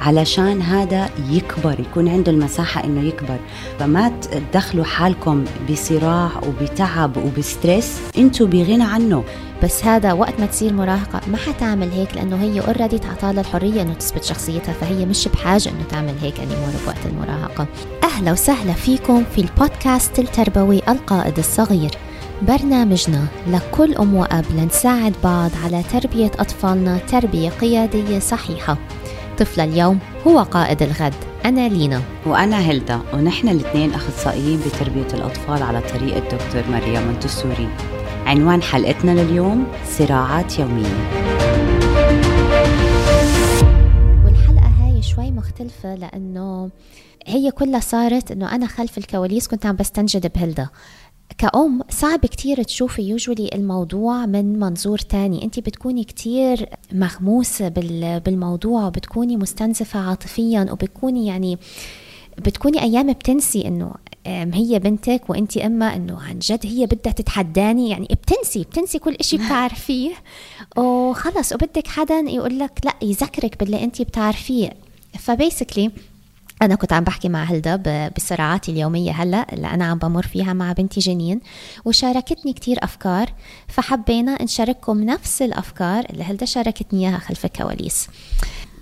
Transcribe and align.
علشان 0.00 0.62
هذا 0.62 1.10
يكبر 1.30 1.80
يكون 1.80 2.08
عنده 2.08 2.32
المساحة 2.32 2.84
إنه 2.84 3.02
يكبر. 3.02 3.38
فما 3.78 4.12
تدخلوا 4.52 4.84
حالكم 4.84 5.44
بصراع 5.70 6.30
وبتعب 6.48 7.16
وب 7.16 7.37
stress 7.37 8.00
أنتوا 8.18 8.46
بغنى 8.46 8.84
عنه. 8.84 9.24
بس 9.62 9.84
هذا 9.84 10.12
وقت 10.12 10.40
ما 10.40 10.46
تصير 10.46 10.72
مراهقة 10.72 11.20
ما 11.30 11.36
حتعمل 11.36 11.90
هيك 11.90 12.14
لأنه 12.16 12.36
هي 12.36 12.60
already 12.60 12.98
تعطالها 12.98 13.40
الحرية 13.40 13.82
إنه 13.82 13.94
تثبت 13.94 14.24
شخصيتها 14.24 14.72
فهي 14.72 15.06
مش 15.06 15.28
بحاجة 15.28 15.68
إنه 15.68 15.82
تعمل 15.90 16.14
هيك 16.22 16.40
anymore 16.40 16.70
بوقت 16.84 17.06
المراهقة. 17.06 17.66
أهلا 18.04 18.32
وسهلا 18.32 18.72
فيكم 18.72 19.24
في 19.34 19.40
البودكاست 19.40 20.18
التربوي 20.18 20.82
القائد 20.88 21.38
الصغير. 21.38 21.90
برنامجنا 22.42 23.26
لكل 23.46 23.94
أم 23.94 24.14
وأب 24.14 24.44
لنساعد 24.56 25.14
بعض 25.24 25.50
على 25.64 25.82
تربية 25.92 26.30
أطفالنا 26.38 26.98
تربية 26.98 27.50
قيادية 27.50 28.18
صحيحة. 28.18 28.78
طفل 29.38 29.60
اليوم 29.60 29.98
هو 30.26 30.42
قائد 30.42 30.82
الغد. 30.82 31.14
أنا 31.44 31.68
لينا. 31.68 32.02
وأنا 32.26 32.60
هيلدا. 32.60 33.00
ونحن 33.14 33.48
الاثنين 33.48 33.94
أخصائيين 33.94 34.60
بتربية 34.60 35.14
الأطفال 35.14 35.62
على 35.62 35.80
طريقة 35.80 36.20
دكتور 36.20 36.62
مريم 36.70 37.02
مونتسوري 37.06 37.68
عنوان 38.26 38.62
حلقتنا 38.62 39.10
لليوم 39.10 39.66
صراعات 39.98 40.58
يومية. 40.58 41.08
والحلقة 44.24 44.70
هاي 44.80 45.02
شوي 45.02 45.30
مختلفة 45.30 45.94
لأنه 45.94 46.70
هي 47.26 47.50
كلها 47.50 47.80
صارت 47.80 48.30
أنه 48.30 48.54
أنا 48.54 48.66
خلف 48.66 48.98
الكواليس 48.98 49.48
كنت 49.48 49.66
عم 49.66 49.76
بستنجد 49.76 50.32
بهلدا 50.34 50.68
كأم 51.38 51.82
صعب 51.90 52.20
كتير 52.20 52.62
تشوفي 52.62 53.02
يوجولي 53.02 53.50
الموضوع 53.54 54.26
من 54.26 54.58
منظور 54.58 54.98
تاني. 54.98 55.44
انت 55.44 55.60
بتكوني 55.60 56.04
كتير 56.04 56.68
مغموسة 56.92 57.68
بالموضوع 58.18 58.86
وبتكوني 58.86 59.36
مستنزفة 59.36 60.00
عاطفيا 60.00 60.66
وبتكوني 60.72 61.26
يعني 61.26 61.58
بتكوني 62.38 62.82
أيام 62.82 63.12
بتنسي 63.12 63.66
إنه 63.68 63.94
هي 64.26 64.78
بنتك 64.78 65.22
وإنت 65.30 65.56
أما 65.56 65.96
إنه 65.96 66.20
عن 66.22 66.38
جد 66.38 66.66
هي 66.66 66.86
بدها 66.86 67.12
تتحداني. 67.12 67.90
يعني 67.90 68.08
بتنسي 68.10 68.62
بتنسي 68.62 68.98
كل 68.98 69.14
إشي 69.14 69.36
بتعرفيه. 69.46 70.12
وخلص 70.76 71.52
وبدك 71.52 71.86
حدا 71.86 72.14
يقول 72.14 72.58
لك 72.58 72.80
لا 72.84 72.92
يذكرك 73.02 73.60
باللي 73.60 73.84
إنت 73.84 74.02
بتعرفيه. 74.02 74.72
فبيسكلي 75.18 75.90
أنا 76.62 76.74
كنت 76.74 76.92
عم 76.92 77.04
بحكي 77.04 77.28
مع 77.28 77.44
هلدا 77.44 78.08
بصراعاتي 78.16 78.72
اليومية 78.72 79.12
هلأ 79.12 79.46
اللي 79.52 79.66
أنا 79.66 79.84
عم 79.84 79.98
بمر 79.98 80.22
فيها 80.22 80.52
مع 80.52 80.72
بنتي 80.72 81.00
جنين 81.00 81.40
وشاركتني 81.84 82.52
كتير 82.52 82.76
أفكار 82.82 83.32
فحبينا 83.68 84.42
نشارككم 84.42 85.04
نفس 85.04 85.42
الأفكار 85.42 86.04
اللي 86.10 86.24
هلدا 86.24 86.46
شاركتني 86.46 87.08
إياها 87.08 87.18
خلف 87.18 87.44
الكواليس. 87.44 88.08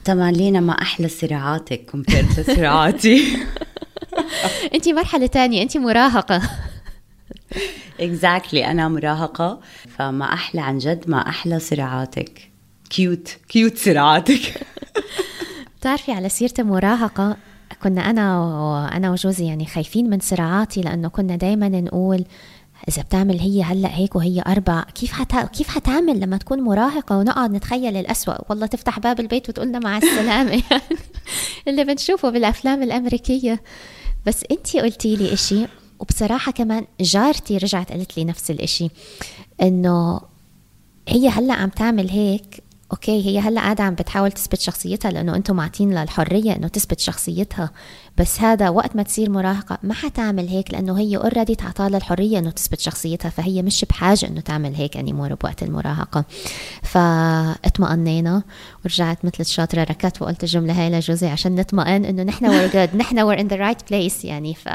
طبعا 0.05 0.31
لينا 0.31 0.61
ما 0.61 0.73
أحلى 0.73 1.09
صراعاتك 1.09 1.87
compared 1.91 2.41
لصراعاتي 2.41 3.23
أنت 4.75 4.89
مرحلة 4.89 5.27
تانية 5.27 5.63
أنت 5.63 5.77
مراهقة. 5.77 6.43
exactly 8.01 8.62
exactly. 8.63 8.67
أنا 8.69 8.89
مراهقة 8.89 9.61
فما 9.99 10.33
أحلى 10.33 10.61
عن 10.61 10.79
جد 10.79 11.11
ما 11.11 11.29
أحلى 11.29 11.59
صراعاتك 11.59 12.51
cute 12.91 13.29
cute 13.49 13.79
صراعاتك 13.79 14.67
بتعرفي 15.81 16.13
على 16.13 16.29
سيرة 16.29 16.55
المراهقة؟ 16.59 17.37
كنا 17.83 18.11
أنا 18.11 18.41
وأنا 18.41 19.11
وجوزي 19.11 19.47
يعني 19.47 19.67
خايفين 19.67 20.11
من 20.11 20.20
صراعاتي 20.20 20.81
لأنه 20.81 21.09
كنا 21.09 21.36
دائما 21.36 21.69
نقول 21.69 22.25
إذا 22.89 23.03
بتعمل 23.03 23.41
هي 23.41 23.62
هلأ 23.62 23.97
هيك 23.97 24.17
وهي 24.17 24.42
أربع 24.47 24.83
كيف 24.83 25.12
حت... 25.12 25.36
كيف 25.36 25.69
حتعمل 25.69 26.20
لما 26.20 26.37
تكون 26.37 26.61
مراهقة 26.61 27.19
ونقعد 27.19 27.50
نتخيل 27.50 27.97
الأسوأ؟ 27.97 28.50
والله 28.50 28.67
تفتح 28.67 28.98
باب 28.98 29.20
البيت 29.20 29.48
وتقول 29.48 29.69
لنا 29.69 29.78
مع 29.78 29.98
السلامة 29.98 30.50
يعني 30.70 30.83
اللي 31.69 31.84
بنشوفه 31.84 32.31
بالأفلام 32.31 32.83
الأمريكية. 32.83 33.62
بس 34.27 34.44
انت 34.50 34.77
قلتي 34.77 35.17
لي 35.17 35.33
إشي 35.33 35.67
وبصراحة 35.98 36.53
كمان 36.53 36.84
جارتي 37.00 37.56
رجعت 37.56 37.92
قالت 37.92 38.17
لي 38.17 38.25
نفس 38.25 38.50
الإشي 38.50 38.91
إنه 39.62 40.21
هي 41.09 41.28
هلأ 41.28 41.55
عم 41.55 41.69
تعمل 41.69 42.10
هيك 42.10 42.62
أوكي 42.93 43.27
هي 43.27 43.39
هلا 43.41 43.61
قاعدة 43.61 43.85
عم 43.85 43.95
بتحاول 43.95 44.33
تثبت 44.33 44.61
شخصيتها 44.61 45.11
لأنه 45.11 45.37
أنتم 45.37 45.57
معطين 45.57 45.95
لها 45.95 46.03
الحريه 46.03 46.57
إنه 46.57 46.69
تثبت 46.69 47.01
شخصيتها. 47.01 47.71
بس 48.19 48.41
هذا 48.41 48.69
وقت 48.69 48.97
ما 48.97 49.03
تصير 49.03 49.31
مراهقة 49.31 49.79
ما 49.83 49.95
حتعمل 49.95 50.49
هيك 50.49 50.71
لأنه 50.71 50.99
هي 50.99 51.17
already 51.17 51.55
تعطالها 51.55 51.99
الحريه 51.99 52.39
إنه 52.39 52.51
تثبت 52.51 52.81
شخصيتها 52.81 53.29
فهي 53.29 53.63
مش 53.63 53.85
بحاجة 53.85 54.27
إنه 54.27 54.41
تعمل 54.41 54.75
هيك 54.75 54.97
anymore 54.97 55.34
بوقت 55.35 55.63
المراهقة. 55.63 56.25
فاطمأنينا 56.83 58.43
ورجعت 58.85 59.25
مثل 59.25 59.41
الشاطرة 59.41 59.83
ركضت 59.83 60.23
وقلت 60.23 60.43
الجملة 60.45 60.83
هاي 60.83 60.91
لجوزي 60.91 61.27
عشان 61.29 61.55
نطمئن 61.55 62.05
إنه 62.05 62.23
نحن 62.23 62.47
we're 62.47 62.73
good 62.73 62.97
نحن 62.97 63.35
we're 63.35 63.39
in 63.41 63.49
the 63.49 63.59
right 63.59 63.89
place 63.91 64.25
يعني. 64.25 64.55
ف 64.55 64.69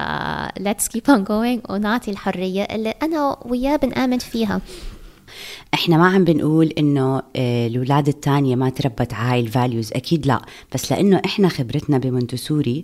let's 0.59 0.87
keep 0.97 1.13
on 1.13 1.25
going 1.27 1.71
ونعطي 1.71 2.11
الحرية 2.11 2.63
اللي 2.63 2.89
أنا 2.89 3.37
وياه 3.45 3.75
بنآمن 3.75 4.19
فيها. 4.19 4.61
إحنا 5.73 5.97
ما 5.97 6.07
عم 6.07 6.23
بنقول 6.23 6.67
إنه 6.67 7.21
آه، 7.35 7.67
الأولاد 7.67 8.07
الثانية 8.07 8.55
ما 8.55 8.69
تربت 8.69 9.13
هاي 9.13 9.39
ال 9.39 9.47
values 9.47 9.91
أكيد 9.93 10.25
لا. 10.27 10.41
بس 10.73 10.91
لأنه 10.91 11.21
إحنا 11.25 11.49
خبرتنا 11.49 11.97
بمونتسوري 11.97 12.83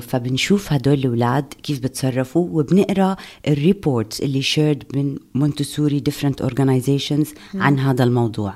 فبنشوف 0.00 0.72
هدول 0.72 0.94
الأولاد 0.94 1.44
كيف 1.62 1.80
بتصرفوا 1.80 2.48
وبنقرأ 2.50 3.16
ال 3.48 3.57
reports 3.57 4.20
اللي 4.20 4.42
shared 4.42 4.84
من 4.94 5.16
مونتسوري 5.34 6.00
different 6.00 6.42
organizations 6.42 7.34
عن 7.54 7.78
هذا 7.78 8.04
الموضوع. 8.04 8.54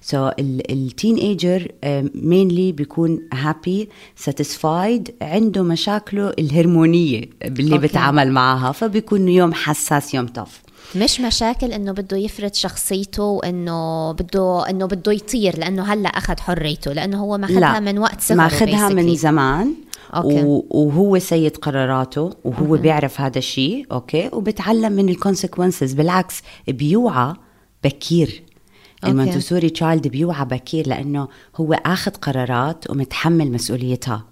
so 0.00 0.30
ال 0.38 1.16
teenager 1.16 1.68
mainly 2.14 2.72
بيكون 2.72 3.20
happy 3.32 3.88
satisfied 4.16 5.14
عنده 5.22 5.62
مشاكله 5.62 6.32
الهرمونية 6.38 7.24
اللي 7.42 7.76
okay. 7.76 7.80
بتعامل 7.80 8.32
معها 8.32 8.72
فبيكون 8.72 9.28
يوم 9.28 9.54
حساس 9.54 10.14
يوم 10.14 10.26
طف 10.26 10.62
مش 10.96 11.20
مشاكل 11.20 11.72
إنه 11.72 11.92
بده 11.92 12.16
يفرض 12.16 12.54
شخصيته 12.54 13.22
وإنه 13.22 14.12
بده 14.12 14.70
إنه 14.70 14.86
بده 14.86 15.12
يطير 15.12 15.58
لأنه 15.58 15.82
هلأ 15.82 16.08
أخذ 16.08 16.40
حريته 16.40 16.92
لأنه 16.92 17.20
هو 17.20 17.38
ماخذها 17.38 17.80
من 17.80 17.98
وقت 17.98 18.20
صغره 18.20 18.36
ماخذها 18.36 18.88
من 18.88 19.14
زمان 19.14 19.74
okay. 20.14 20.62
وهو 20.70 21.18
سيد 21.18 21.56
قراراته 21.56 22.30
وهو 22.44 22.66
okay. 22.66 22.82
بيعرف 22.82 23.20
هذا 23.20 23.38
الشيء 23.38 23.86
okay 23.92 24.30
وبتعلم 24.32 24.92
من 24.92 25.08
ال 25.08 25.15
consequences 25.15 25.92
بالعكس 25.92 26.42
بيوعى 26.68 27.34
بكير. 27.84 28.42
ال 29.04 29.10
Montessori 29.10 29.70
child 29.70 30.08
بيوعى 30.08 30.44
بكير 30.44 30.88
لأنه 30.88 31.28
هو 31.56 31.72
آخذ 31.72 32.10
قرارات 32.10 32.90
ومتحمل 32.90 33.52
مسؤوليتها. 33.52 34.24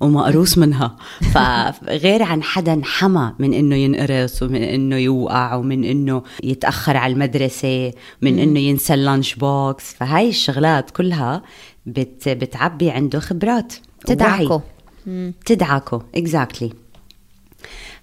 ومقروص 0.00 0.58
منها. 0.58 0.96
فغير 1.32 2.22
عن 2.22 2.42
حدا 2.42 2.80
حمى 2.84 3.34
من 3.38 3.54
إنه 3.54 3.76
ينقرص 3.76 4.42
ومن 4.42 4.62
إنه 4.62 4.96
يوقع 4.96 5.54
ومن 5.54 5.84
إنه 5.84 6.22
يتأخر 6.42 6.96
على 6.96 7.12
المدرسة 7.12 7.92
من 8.22 8.38
إنه 8.38 8.60
ينسى 8.60 8.94
ال 8.94 9.01
lunch 9.01 9.34
box. 9.34 9.94
فهاي 9.94 10.28
الشغلات 10.28 10.90
كلها 10.90 11.42
بت 11.86 12.28
بتعبي 12.28 12.90
عنده 12.90 13.20
خبرات 13.20 13.74
تدعكه. 14.06 14.62
تدعكه 15.46 16.06
exactly 16.14 16.68
exactly. 16.68 16.74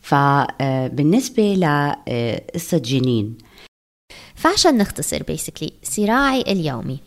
فبالنسبه 0.02 1.54
لقصه 1.54 2.78
جنين. 2.78 3.38
فعشان 4.36 4.78
نختصر 4.78 5.24
basically 5.24 5.74
صراعي 5.84 6.42
اليومي. 6.42 7.00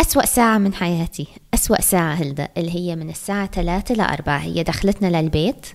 أسوأ 0.00 0.26
ساعة 0.26 0.58
من 0.58 0.74
حياتي. 0.74 1.26
أسوأ 1.60 1.80
ساعة 1.80 2.14
هلدا 2.14 2.48
اللي 2.56 2.74
هي 2.74 2.96
من 2.96 3.10
الساعة 3.10 3.46
ثلاثة 3.46 3.94
لأربعة 3.94 4.38
هي 4.38 4.62
دخلتنا 4.62 5.22
للبيت. 5.22 5.66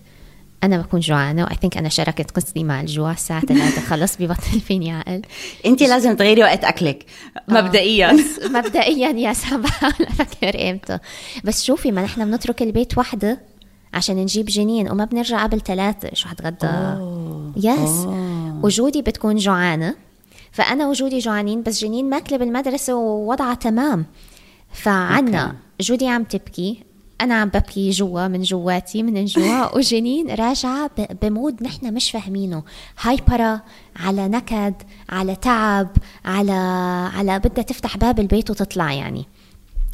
أنا 0.63 0.77
بكون 0.77 0.99
جوعانة 0.99 1.43
و 1.43 1.55
I 1.61 1.64
think 1.64 1.77
أنا 1.77 1.89
شاركت 1.89 2.31
قصتي 2.31 2.63
مع 2.63 2.81
الجوع. 2.81 3.11
الساعة 3.11 3.39
ثلاثة 3.49 3.81
خلص 3.81 4.17
ببطل 4.19 4.59
فيني 4.67 4.91
عقل 4.91 5.21
أنت 5.65 5.83
لازم 5.83 6.15
تغيري 6.15 6.43
وقت 6.43 6.63
أكلك 6.63 7.05
آه، 7.37 7.53
مبدئيا. 7.53 8.17
مبدئيا 8.45 9.09
يا 9.09 9.33
بحاول 9.57 10.07
أفكر 10.09 10.71
إمتى. 10.71 10.99
بس 11.43 11.63
شوفي 11.63 11.91
ما 11.91 12.01
نحن 12.01 12.31
بنترك 12.31 12.61
البيت 12.61 12.97
وحدة 12.97 13.41
عشان 13.93 14.15
نجيب 14.15 14.45
جنين 14.45 14.91
وما 14.91 15.05
بنرجع 15.05 15.43
قبل 15.43 15.61
ثلاثة. 15.61 16.09
شو 16.13 16.27
حتغدى؟ 16.27 16.67
يس 17.57 18.07
وجودي 18.63 19.01
بتكون 19.01 19.35
جوعانة. 19.35 19.95
فأنا 20.51 20.87
وجودي 20.87 21.19
جوعانين 21.19 21.63
بس 21.63 21.81
جنين 21.81 22.09
ماكلة 22.09 22.37
بالمدرسة 22.37 22.95
ووضعها 22.95 23.53
تمام. 23.53 24.05
فعنا 24.75 25.55
جودي 25.81 26.07
عم 26.07 26.23
تبكي. 26.23 26.83
أنا 27.21 27.35
عم 27.35 27.49
ببكي 27.49 27.89
جوا 27.89 28.27
من 28.27 28.41
جواتي 28.41 29.03
من 29.03 29.17
الجوع 29.17 29.71
وجنين 29.75 30.29
راجعة 30.29 30.91
ب 31.21 31.30
mood 31.30 31.63
نحن 31.63 31.93
مش 31.93 32.11
فاهمينه. 32.11 32.63
hyper 33.01 33.61
على 33.95 34.27
نكد 34.27 34.73
على 35.09 35.35
تعب 35.35 35.89
على 36.25 36.51
على 37.15 37.39
بدها 37.39 37.63
تفتح 37.63 37.97
باب 37.97 38.19
البيت 38.19 38.49
وتطلع 38.49 38.93
يعني. 38.93 39.25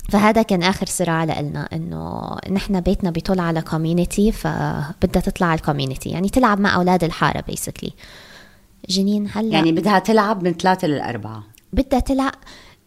فهذا 0.10 0.42
كان 0.42 0.64
آخر 0.64 0.86
صراع 0.86 1.24
لنا 1.24 1.70
إنه 1.74 2.38
نحن 2.52 2.80
بيتنا 2.80 3.10
بيطل 3.10 3.40
على 3.40 3.62
community 3.62 4.32
فبدها 4.32 5.22
تطلع 5.22 5.48
على 5.48 5.58
ال 5.58 5.63
community 5.63 6.10
يعني 6.10 6.30
تلعب 6.30 6.60
مع 6.60 6.76
أولاد 6.76 7.04
الحارة 7.04 7.42
basically 7.48 7.92
جنين 8.90 9.30
هلأ 9.34 9.54
يعني 9.54 9.72
بدها 9.72 10.00
تلعب 10.00 10.44
من 10.44 10.54
ثلاثة 10.54 10.88
للأربعة. 10.88 11.44
بدها 11.74 12.00
تلعب. 12.00 12.32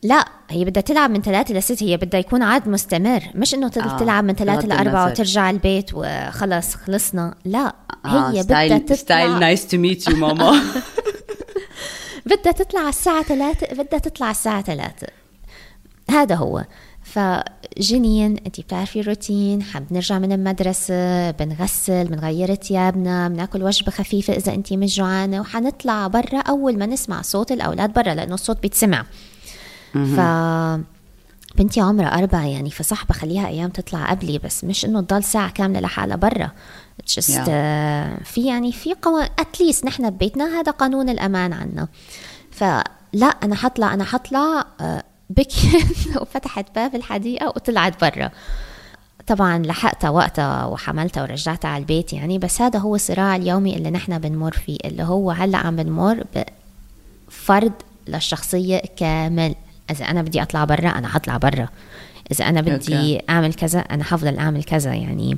لا 0.05 0.25
هي 0.51 0.65
بدها 0.65 0.81
تلعب 0.81 1.11
من 1.11 1.23
ثلاثة 1.23 1.55
لست 1.55 1.83
هي 1.83 1.97
بدها 1.97 2.21
يكون 2.21 2.43
عاد 2.43 2.69
مستمر 2.69 3.23
مش 3.35 3.55
إنه 3.55 3.67
آه. 3.67 3.97
تلعب 3.99 4.25
من 4.25 4.35
ثلاثة 4.35 4.69
لأربعة 4.69 5.07
وترجع 5.07 5.51
البيت 5.51 5.91
وخلص 5.95 6.75
خلصنا 6.75 7.35
لا 7.45 7.75
آه. 8.05 8.31
هي 8.31 8.43
بدها 8.43 8.79
تطلع 8.79 8.97
still 8.97 9.39
nice 9.39 9.67
to 9.67 9.77
meet 9.77 10.09
you 10.09 10.17
ماما 10.17 10.63
بدها 12.27 12.53
تطلع 12.53 12.89
الساعة 12.89 13.23
ثلاثة 13.23 13.83
بدها 13.83 13.99
تطلع 13.99 14.31
الساعة 14.31 14.63
ثلاثة 14.63 15.07
هذا 16.11 16.35
هو 16.35 16.65
فجنين 17.03 18.37
انت 18.47 18.61
بتعرفي 18.61 19.01
الروتين 19.01 19.63
حاب 19.63 19.87
نرجع 19.91 20.19
من 20.19 20.33
المدرسة 20.33 21.31
بنغسل 21.31 22.05
بنغير 22.05 22.55
ثيابنا 22.55 23.29
بناكل 23.29 23.63
وجبة 23.63 23.93
خفيفة 23.93 24.37
إذا 24.37 24.55
انت 24.55 24.73
مش 24.73 24.97
جوعانة 24.97 25.41
وحنطلع 25.41 26.07
برا 26.07 26.39
أول 26.39 26.79
ما 26.79 26.87
نسمع 26.87 27.23
صوت 27.23 27.53
الأولاد 27.53 27.93
برا 27.93 28.15
لأنه 28.15 28.35
الصوت 28.35 28.63
بيتسمع 28.63 29.05
ف 29.95 30.21
بنتي 31.59 31.81
عمرها 31.81 32.19
أربعة 32.19 32.47
يعني 32.47 32.71
فصح 32.71 33.05
بخليها 33.07 33.49
أيام 33.49 33.71
تطلع 33.71 34.11
قبلي 34.11 34.39
بس 34.39 34.65
مش 34.65 34.85
إنه 34.85 35.01
تضل 35.01 35.25
ساعة 35.25 35.51
كاملة 35.51 35.81
لحالها 35.81 36.17
برا. 36.17 36.51
Just 37.11 37.23
yeah. 37.23 37.47
uh, 37.47 38.25
في 38.25 38.47
يعني 38.47 38.73
في 38.73 38.95
قوانين 39.03 39.31
اتليست 39.39 39.85
نحن 39.85 40.11
ببيتنا 40.11 40.61
هذا 40.61 40.73
قانون 40.73 41.09
الأمان 41.09 41.53
عنا. 41.53 41.89
فلا 42.51 43.27
أنا 43.27 43.55
حطلع 43.55 43.95
أنا 43.95 44.05
حطلع 44.05 44.63
uh, 44.63 44.85
بكيت 45.31 46.17
وفتحت 46.23 46.75
باب 46.75 46.95
الحديقة 46.95 47.47
وطلعت 47.47 48.05
برا. 48.05 48.31
طبعا 49.27 49.59
لحقتها 49.59 50.11
وقتها 50.11 50.65
وحملتها 50.65 51.23
ورجعتها 51.23 51.69
على 51.69 51.81
البيت 51.81 52.13
يعني 52.13 52.39
بس 52.39 52.63
هذا 52.63 52.79
هو 52.79 52.95
الصراع 52.95 53.37
اليومي 53.37 53.77
اللي 53.77 53.91
نحن 53.91 54.19
بنمر 54.19 54.53
فيه 54.53 54.79
اللي 54.85 55.03
هو 55.03 55.31
هلأ 55.31 55.59
عم 55.59 55.77
بنمر 55.77 56.25
بفرض 57.29 57.73
للشخصية 58.09 58.83
كامل. 58.97 59.55
إذا 59.91 60.05
أنا 60.05 60.23
بدي 60.23 60.43
أطلع 60.43 60.65
برا 60.65 60.89
أنا 60.89 61.09
حطلع 61.09 61.37
برا. 61.37 61.69
إذا 62.33 62.49
أنا 62.49 62.61
بدي 62.61 63.19
okay. 63.19 63.23
أعمل 63.31 63.55
كذا 63.55 63.79
أنا 63.79 64.05
حفضل 64.05 64.39
أعمل 64.39 64.65
كذا 64.65 64.95
يعني. 64.95 65.37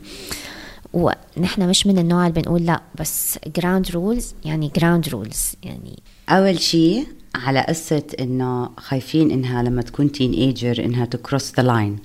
ونحن 0.92 1.68
مش 1.68 1.86
من 1.86 1.98
النوع 1.98 2.26
اللي 2.26 2.40
بنقول 2.40 2.66
لأ 2.66 2.80
بس 3.00 3.38
ground 3.56 3.90
rules 3.90 4.34
يعني 4.44 4.70
ground 4.76 5.08
rules 5.08 5.52
يعني. 5.62 5.98
أول 6.28 6.60
شيء 6.60 7.06
على 7.34 7.60
قصة 7.68 8.02
إنه 8.20 8.70
خايفين 8.76 9.30
إنها 9.30 9.62
لما 9.62 9.82
تكون 9.82 10.12
teenager 10.12 10.84
إنها 10.84 11.04
ت 11.04 11.12
cross 11.12 11.52
the 11.56 11.62
line 11.62 11.98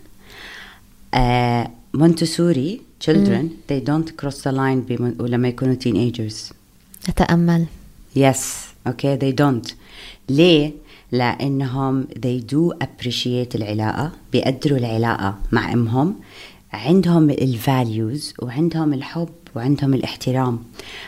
Montessori 1.93 2.81
children 3.05 3.43
mm. 3.43 3.71
they 3.71 3.79
don't 3.79 4.09
cross 4.21 4.41
the 4.43 4.51
line 4.51 4.91
لما 5.19 5.47
يكونوا 5.47 5.73
teenagers 5.73 6.51
أتأمل. 7.09 7.65
Yes. 8.15 8.37
Okay. 8.89 9.17
They 9.17 9.33
don't. 9.41 9.73
ليه؟ 10.29 10.71
لأنهم 11.11 12.07
they 12.25 12.41
do 12.53 12.73
appreciate 12.83 13.55
العلاقة 13.55 14.11
بيقدروا 14.31 14.77
العلاقة 14.77 15.35
مع 15.51 15.73
أمهم. 15.73 16.15
عندهم 16.73 17.29
ال 17.29 17.44
values 17.44 18.33
وعندهم 18.41 18.93
الحب 18.93 19.29
وعندهم 19.55 19.93
الاحترام. 19.93 20.59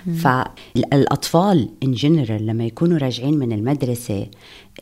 مم. 0.05 0.15
فالأطفال 0.15 1.69
in 1.85 1.87
general 1.89 2.45
لما 2.45 2.65
يكونوا 2.65 2.97
راجعين 2.97 3.39
من 3.39 3.51
المدرسة 3.51 4.27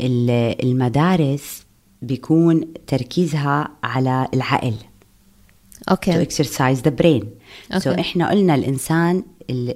المدارس 0.01 1.63
بيكون 2.01 2.63
تركيزها 2.87 3.69
على 3.83 4.27
العقل. 4.33 4.73
Okay. 5.89 6.25
Exercise 6.25 6.77
the 6.81 6.91
brain. 7.01 7.23
Okay. 7.73 7.83
so 7.83 7.87
إحنا 7.87 8.29
قلنا 8.29 8.55
الإنسان 8.55 9.23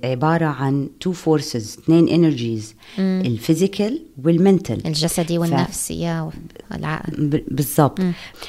عبارة 0.04 0.46
عن 0.46 0.90
two 1.00 1.12
forces 1.12 1.78
اثنين 1.84 2.10
energies 2.10 2.76
ال 3.00 3.11
physical 3.11 4.02
وال 4.24 4.38
mental 4.38 4.82
الجسدي 4.86 5.38
والنفسي 5.38 6.30
والعقل 6.72 7.44
بالضبط. 7.48 8.00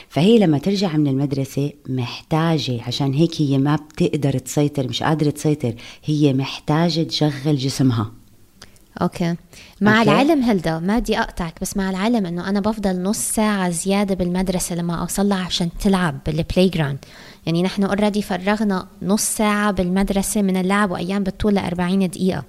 فهي 0.09 0.39
لما 0.39 0.59
ترجع 0.59 0.97
من 0.97 1.07
المدرسة 1.07 1.73
محتاجة 1.89 2.83
عشان 2.83 3.15
هيك 3.15 3.41
هي 3.41 3.59
ما 3.59 3.77
بتقدر 3.77 4.39
تسيطر 4.39 4.89
مش 4.89 5.03
قادرة 5.03 5.31
تسيطر 5.31 5.75
هي 6.05 6.33
محتاجة 6.33 7.03
تشغل 7.03 7.57
جسمها. 7.57 8.13
okay. 9.03 9.35
مع 9.81 9.99
okay. 9.99 10.11
العلم 10.11 10.43
هلدا 10.43 10.79
ما 10.79 10.99
بدي 10.99 11.19
أقطعك 11.19 11.55
بس 11.61 11.77
مع 11.77 11.91
العلم 11.91 12.27
إنه 12.27 12.49
أنا 12.49 12.61
بفضل 12.61 13.03
نص 13.03 13.19
ساعة 13.19 13.71
زيادة 13.71 14.15
بالمدرسة 14.15 14.75
لما 14.75 14.95
اوصلها 14.95 15.39
عشان 15.45 15.69
تلعب 15.81 16.19
بال 16.27 16.69
playground 16.69 16.99
يعني 17.47 17.63
نحن 17.63 17.85
already 17.85 18.23
فرغنا 18.23 18.87
نص 19.03 19.23
ساعة 19.23 19.71
بالمدرسة 19.71 20.43
من 20.43 20.57
اللعب 20.57 20.91
وأيام 20.91 21.23
بتطول 21.23 21.55
ل 21.55 21.59
40 21.59 22.09
دقيقة. 22.09 22.45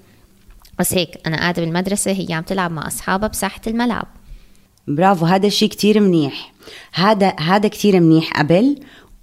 بس 0.79 0.93
هيك 0.93 1.21
أنا 1.27 1.37
قاعدة 1.37 1.61
بالمدرسة 1.61 2.11
هي 2.11 2.33
عم 2.33 2.43
تلعب 2.43 2.71
مع 2.71 2.87
أصحابها 2.87 3.27
بساحة 3.27 3.61
الملعب. 3.67 4.07
برافو 4.87 5.25
هذا 5.25 5.47
الشيء 5.47 5.69
كتير 5.69 5.99
منيح. 5.99 6.53
هذا 6.93 7.35
هذا 7.39 7.67
كتير 7.67 7.99
منيح 7.99 8.39
قبل 8.39 8.79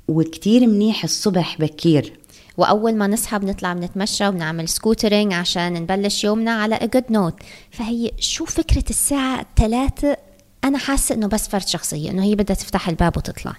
وكتير 0.09 0.67
منيح 0.67 1.05
الصبح 1.05 1.57
بكير. 1.61 2.19
وأول 2.57 2.95
ما 2.95 3.07
نصحى 3.07 3.39
بنطلع 3.39 3.73
بنتمشى 3.73 4.29
وبنعمل 4.29 4.69
scootering 4.69 5.33
عشان 5.33 5.73
نبلش 5.73 6.25
يومنا 6.25 6.51
على 6.51 6.77
a 6.77 6.97
good 6.97 7.15
note. 7.15 7.45
فهي 7.71 8.11
شو 8.21 8.45
فكرة 8.45 8.85
الساعة 8.91 9.47
3 9.57 10.17
أنا 10.65 10.79
حاسة 10.79 11.15
إنه 11.15 11.27
بس 11.27 11.49
فرد 11.49 11.69
شخصية 11.69 12.11
إنه 12.11 12.25
هي 12.25 12.35
بدها 12.35 12.57
تفتح 12.57 12.89
الباب 12.89 13.17
وتطلع. 13.17 13.57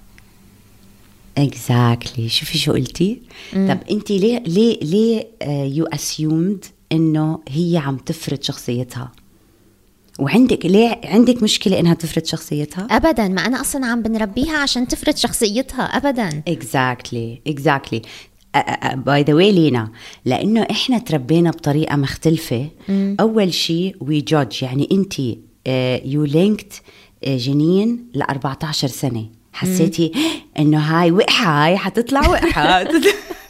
exactly 1.38 2.28
exactly. 2.28 2.32
شوفي 2.32 2.58
شو 2.58 2.74
قلتي؟ 2.74 3.22
مم. 3.54 3.68
طب 3.70 3.78
انت 3.92 4.12
ليه 4.12 4.40
ليه 4.40 4.80
ليه 4.82 5.28
you 5.64 5.86
uh, 5.86 5.94
assumed 5.94 6.66
إنه 6.92 7.40
هي 7.50 7.78
عم 7.78 7.98
تفرض 7.98 8.42
شخصيتها؟ 8.42 9.12
وعندك 10.20 10.66
ليه 10.66 11.02
عندك 11.04 11.44
مشكلة 11.44 11.80
إنها 11.80 11.94
تفرض 11.94 12.26
شخصيتها؟ 12.26 12.88
ابدا. 12.92 13.28
ما 13.28 13.46
أنا 13.46 13.62
أصلا 13.62 13.86
عم 13.86 14.02
بنربيها 14.02 14.58
عشان 14.58 14.88
تفرض 14.88 15.16
شخصيتها. 15.16 15.84
ابدا. 15.84 16.44
exactly 16.48 17.42
exactly 17.48 18.02
by 18.94 19.24
the 19.24 19.34
way 19.34 19.52
لينا 19.52 19.92
لأنه 20.26 20.68
إحنا 20.72 20.98
تربينا 20.98 21.52
بطريقة 21.52 21.96
مختلفة. 21.96 22.70
مم. 22.90 23.18
أول 23.20 23.54
شيء 23.54 23.96
we 24.00 24.22
judge 24.22 24.64
يعني 24.64 24.90
انت 24.92 25.20
you 26.06 26.24
linked 26.24 26.82
جنين 27.28 28.08
ل 28.16 28.22
14 28.22 28.88
سنة. 28.88 29.26
حسيتي 29.56 30.12
إنه 30.60 30.78
هاي 30.78 31.12
وقحة 31.12 31.66
هاي 31.66 31.78
حتطلع 31.78 32.30
وقحة. 32.30 32.84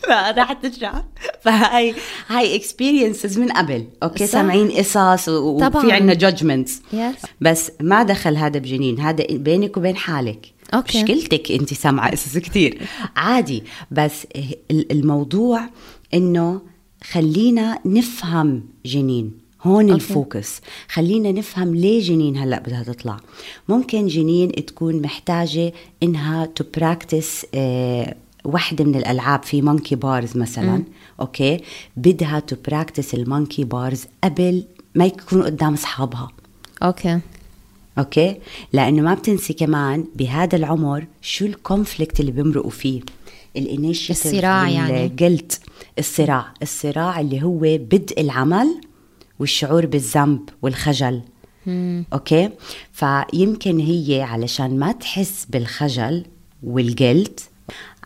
راح 0.10 0.54
ترجع 0.54 0.94
فهاي 1.44 1.96
هاي 2.28 2.56
experiences 2.56 3.40
من 3.40 3.52
قبل. 3.52 3.88
okay 4.04 4.28
سامعين 4.28 4.72
قصص 4.72 5.30
وفي 5.30 5.92
عندنا 5.92 6.14
judgments. 6.14 6.82
بس 7.42 7.72
ما 7.82 8.04
دخل 8.04 8.38
هذا 8.38 8.60
بجنين. 8.60 9.00
هذا 9.00 9.26
بينك 9.30 9.78
وبين 9.78 9.96
حالك. 9.96 10.54
okay. 10.74 11.04
مشكلتك 11.04 11.52
أنت 11.52 11.74
سامعة 11.74 12.12
قصص 12.12 12.38
كثير 12.38 12.82
عادي. 13.16 13.64
بس 13.92 14.28
الموضوع 14.72 15.70
إنه 16.14 16.62
خلينا 17.04 17.80
نفهم 17.86 18.64
جنين. 18.86 19.45
هون 19.66 19.84
okay. 19.84 19.94
ال 19.94 20.04
focus. 20.04 20.62
خلينا 20.90 21.32
نفهم 21.32 21.76
ليه 21.76 22.02
جنين 22.02 22.38
هلأ 22.38 22.60
بدها 22.60 22.84
تطلع. 22.84 23.18
ممكن 23.70 24.08
جنين 24.08 24.52
تكون 24.52 25.02
محتاجة 25.02 25.74
إنها 26.04 26.46
to 26.46 26.64
practice 26.78 27.46
آه 27.54 28.16
وحدة 28.46 28.86
من 28.86 28.96
الألعاب 28.96 29.44
في 29.44 29.62
monkey 29.62 29.96
bars 29.96 30.38
مثلا. 30.38 30.78
م. 30.78 30.84
okay؟ 31.22 31.62
بدها 31.98 32.40
to 32.40 32.56
practice 32.68 33.14
ال 33.14 33.21
monkey 33.21 33.64
bars 33.64 34.06
قبل 34.24 34.64
ما 34.96 35.06
يكون 35.06 35.44
قدام 35.44 35.74
أصحابها. 35.74 36.32
okay. 36.84 37.20
okay؟ 38.00 38.38
لأنه 38.74 39.02
ما 39.02 39.14
بتنسي 39.14 39.54
كمان 39.54 40.06
بهذا 40.16 40.56
العمر 40.56 41.06
شو 41.22 41.46
ال 41.46 41.54
conflict 41.54 42.20
اللي 42.20 42.32
بيمرقوا 42.32 42.70
فيه. 42.72 43.02
ال 43.58 43.64
initiative 43.64 44.26
الصراع 44.26 44.70
يعني. 44.70 45.06
ال 45.06 45.15
guilt 45.15 45.60
الصراع. 46.00 46.54
الصراع 46.62 47.20
اللي 47.20 47.44
هو 47.44 47.60
بدء 47.60 48.22
العمل 48.22 48.82
والشعور 49.40 49.86
بالذنب 49.86 50.50
والخجل 50.62 51.22
مم. 51.66 52.06
okay 52.14 52.50
فيمكن 52.92 53.80
هي 53.80 54.22
علشان 54.22 54.80
ما 54.80 54.92
تحس 54.92 55.46
بالخجل 55.50 56.26
وال 56.64 56.86
guilt 56.86 57.40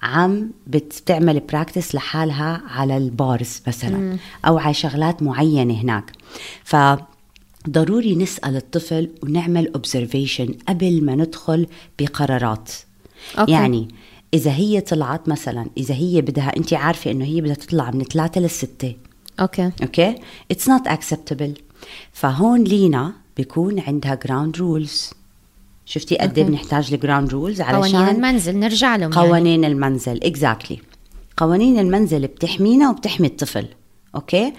عم 0.02 0.52
بتعمل 0.68 1.40
practice 1.40 1.96
لحالها 1.96 2.62
على 2.68 2.98
ال 2.98 3.11
bars 3.11 3.62
مثلا 3.68 3.98
مم. 3.98 4.18
أو 4.46 4.58
على 4.58 4.74
شغلات 4.74 5.24
معينة 5.24 5.74
هناك 5.74 6.12
ف 6.64 6.76
ضروري 7.70 8.16
نسأل 8.16 8.56
الطفل 8.56 9.10
ونعمل 9.24 9.74
observation 9.74 10.56
قبل 10.68 11.04
ما 11.06 11.16
ندخل 11.16 11.68
بقرارات 12.00 12.72
okay. 13.40 13.52
يعني 13.52 13.88
إذا 14.34 14.52
هي 14.52 14.82
طلعت 14.82 15.30
مثلا 15.30 15.66
إذا 15.78 15.96
هي 15.96 16.22
بدها 16.22 16.58
انت 16.58 16.74
عارفة 16.74 17.12
إنه 17.12 17.26
هي 17.26 17.42
بدها 17.42 17.56
تطلع 17.56 17.92
من 17.92 18.04
ثلاثة 18.04 18.42
للستة 18.42 18.96
okay 19.40 19.72
okay 19.84 20.16
it's 20.52 20.70
not 20.70 20.88
acceptable 20.88 21.54
فهون 22.12 22.64
لينا 22.64 23.14
بيكون 23.38 23.80
عندها 23.80 24.16
ground 24.16 24.58
rules 24.58 25.10
شفتي 25.86 26.18
قد 26.18 26.38
إيه 26.38 26.46
بنحتاج 26.46 26.94
ال 26.94 26.99
ground 26.99 27.30
rules 27.30 27.62
علشان 27.62 27.98
قوانين 28.00 28.16
المنزل 28.16 28.60
نرجع 28.60 28.96
لهم 28.96 29.12
يعني. 29.12 29.28
قوانين 29.28 29.64
يعني. 29.64 29.74
المنزل 29.74 30.24
exactly 30.24 30.78
exactly. 30.78 30.82
قوانين 31.38 31.80
المنزل 31.80 32.28
بتحمينا 32.28 32.90
وبتحمي 32.90 33.28
الطفل 33.28 33.66
okay 34.16 34.54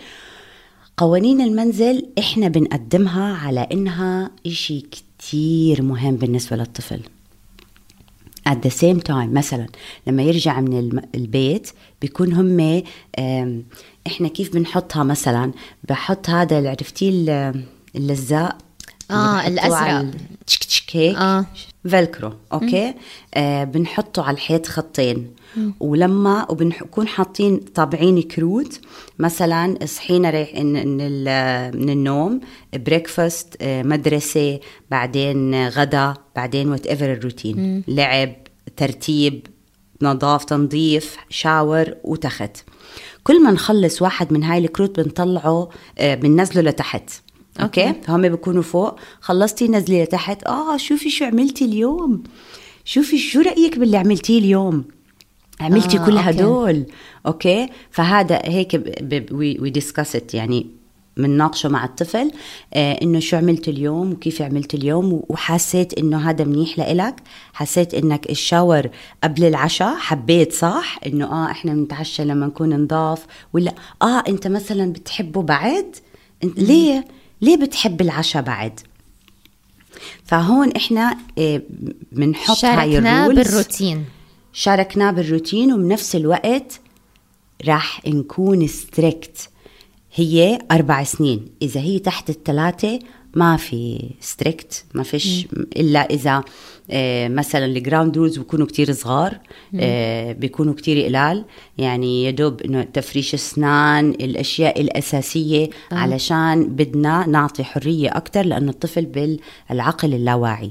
قوانين 0.97 1.41
المنزل 1.41 2.07
إحنا 2.19 2.49
بنقدمها 2.49 3.37
على 3.37 3.61
إنها 3.73 4.31
إشي 4.47 4.81
كتير 4.81 5.83
مهم 5.83 6.17
بالنسبة 6.17 6.57
للطفل 6.57 7.01
at 8.49 8.57
the 8.67 8.71
same 8.71 9.01
time 9.09 9.29
مثلا 9.33 9.67
لما 10.07 10.23
يرجع 10.23 10.61
من 10.61 11.01
البيت 11.15 11.71
بيكون 12.01 12.33
هم 12.33 12.83
إحنا 14.07 14.29
كيف 14.29 14.53
بنحطها 14.55 15.03
مثلا؟ 15.03 15.53
بحط 15.89 16.31
هذا 16.31 16.71
عرفتي 16.71 17.09
اللزاق. 17.97 18.59
آه 19.11 19.47
الأزرق. 19.47 20.11
تشك 20.47 20.65
تشك 20.65 20.97
هيك. 20.97 21.17
آه. 21.17 21.47
Velcro 21.89 22.33
okay؟ 22.53 22.95
آه 23.35 23.65
بنحطه 23.65 24.23
على 24.23 24.35
الحيط 24.35 24.67
خطين. 24.67 25.31
مم. 25.57 25.75
ولما 25.81 26.51
وبنكون 26.51 27.09
حاطين 27.09 27.57
طابعين 27.75 28.23
كروت 28.23 28.81
مثلا 29.19 29.87
صحينا 29.87 30.31
رايح 30.31 30.55
من 30.55 30.97
من 31.77 31.91
النوم 31.91 32.41
breakfast 32.75 33.57
آه 33.61 33.83
مدرسة 33.83 34.61
بعدين 34.91 35.69
غدا 35.69 36.15
بعدين 36.37 36.69
whatever 36.69 37.13
الروتين 37.13 37.85
لعب 37.89 38.33
ترتيب 38.77 39.47
نظاف 40.03 40.45
تنظيف 40.45 41.17
shower 41.29 41.95
وتخت. 42.05 42.57
كل 43.25 43.43
ما 43.43 43.51
نخلص 43.51 44.03
واحد 44.03 44.33
من 44.33 44.45
هاي 44.45 44.59
الكروت 44.59 45.01
بنطلعه 45.01 45.69
آه 45.99 46.15
بننزله 46.15 46.63
لتحت. 46.63 47.11
okay. 47.61 47.93
هم 48.09 48.29
بيكونوا 48.29 48.63
فوق. 48.63 49.01
خلصتي 49.21 49.69
نزلي 49.69 50.03
لتحت. 50.03 50.47
آه 50.47 50.77
شوفي 50.77 51.11
شو 51.11 51.25
عملتي 51.25 51.65
اليوم. 51.65 52.23
شوفي 52.85 53.19
شو 53.19 53.41
رأيك 53.41 53.79
باللي 53.79 53.97
عملتيه 53.97 54.39
اليوم. 54.39 54.85
عملتي 55.61 55.99
آه، 55.99 56.07
كل 56.07 56.17
أوكي. 56.17 56.31
هدول. 56.31 56.87
okay؟ 57.27 57.69
فهذا 57.91 58.43
هيك 58.45 58.83
we 59.33 59.71
discussed 59.71 60.35
يعني. 60.35 60.80
بنناقشه 61.23 61.69
مع 61.69 61.85
الطفل 61.85 62.31
آه 62.75 62.93
إنه 63.03 63.21
شو 63.21 63.37
عملت 63.37 63.69
اليوم 63.69 64.13
وكيف 64.13 64.43
عملت 64.43 64.75
اليوم 64.75 65.23
وحسيت 65.29 65.99
إنه 65.99 66.31
هذا 66.31 66.45
منيح 66.45 66.79
لإلك. 66.79 67.15
حسيت 67.53 67.95
إنك 67.95 68.31
ال 68.31 68.39
shower 68.39 68.89
قبل 69.25 69.45
العشاء 69.45 69.95
حبيت 69.97 70.53
صح؟ 70.53 70.99
إنه 71.07 71.25
آه 71.27 71.51
إحنا 71.51 71.75
بنتعشى 71.75 72.25
لما 72.25 72.47
نكون 72.47 72.69
نضاف 72.83 73.27
ولا 73.53 73.75
آه 74.03 74.23
أنت 74.29 74.47
مثلا 74.47 74.93
بتحبه 74.93 75.43
بعد؟ 75.43 75.97
ليه؟ 76.45 77.05
ليه 77.43 77.57
بتحب 77.57 78.01
العشاء 78.01 78.43
بعد؟ 78.43 78.81
فهون 80.25 80.71
إحنا 80.73 81.17
آه، 81.39 81.63
بنحط 82.13 82.65
هاي 82.65 82.99
ال 82.99 83.04
rules. 83.04 83.39
بالروتين. 83.49 84.05
شاركناه 84.53 85.11
بالروتين 85.11 85.73
وبنفس 85.73 86.17
الوقت 86.17 86.81
راح 87.69 88.07
نكون 88.07 88.67
strict 88.67 89.49
هي 90.21 90.59
أربع 90.71 91.05
سنين. 91.05 91.47
إذا 91.63 91.81
هي 91.81 91.99
تحت 91.99 92.31
الثلاثة 92.31 92.99
ما 93.35 93.57
في 93.57 94.11
strict 94.21 94.85
ما 94.95 95.03
فيش 95.03 95.47
إلا 95.77 96.01
إذا 96.01 96.45
آه، 96.93 97.29
مثلا 97.29 97.65
ال 97.65 97.72
ground 97.72 98.19
rules 98.19 98.39
بيكونوا 98.39 98.67
كتير 98.67 98.93
صغار 98.93 99.39
آه، 99.81 100.33
بيكونوا 100.33 100.75
كتير 100.75 101.05
قلال. 101.05 101.45
يعني 101.79 102.25
يدوب 102.25 102.63
إنه 102.63 102.83
تفريش 102.83 103.35
أسنان 103.35 104.11
الأشياء 104.11 104.81
الأساسية 104.81 105.71
آه. 105.93 105.95
علشان 105.95 106.67
بدنا 106.67 107.27
نعطي 107.27 107.65
حرية 107.65 108.09
أكثر 108.09 108.43
لأنه 108.43 108.71
الطفل 108.71 109.07
بالعقل 109.07 110.15
اللاواعي. 110.15 110.71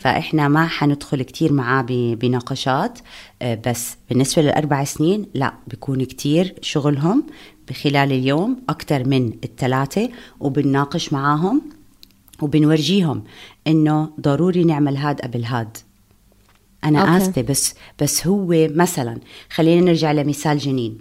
فإحنا 0.00 0.48
ما 0.48 0.66
حندخل 0.66 1.22
كتير 1.22 1.52
معاه 1.52 1.82
بنقاشات 1.90 2.98
بس 3.66 3.96
بالنسبة 4.08 4.42
للأربع 4.42 4.84
سنين 4.84 5.26
لا 5.34 5.54
بيكون 5.66 6.04
كتير 6.04 6.54
شغلهم. 6.60 7.24
بخلال 7.72 8.12
اليوم 8.12 8.56
أكثر 8.68 9.08
من 9.08 9.32
الثلاثة 9.44 10.08
وبنناقش 10.40 11.12
معاهم 11.12 11.62
وبنورجيهم 12.42 13.24
إنه 13.66 14.10
ضروري 14.20 14.64
نعمل 14.64 14.96
هاد 14.96 15.20
قبل 15.20 15.44
هاد. 15.44 15.76
أنا 16.84 17.00
أوكي. 17.00 17.16
آسفة 17.16 17.42
بس 17.42 17.74
بس 18.00 18.26
هو 18.26 18.46
مثلا 18.50 19.20
خلينا 19.50 19.86
نرجع 19.86 20.12
لمثال 20.12 20.58
جنين. 20.58 20.98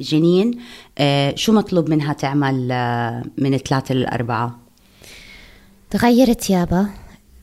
جنين 0.00 0.58
آه 0.98 1.34
شو 1.36 1.52
مطلوب 1.52 1.90
منها 1.90 2.12
تعمل 2.12 2.68
آه 2.72 3.22
من 3.38 3.56
ثلاثة 3.56 3.94
للأربعة 3.94 4.58
تغير 5.90 6.32
ثيابها 6.32 6.90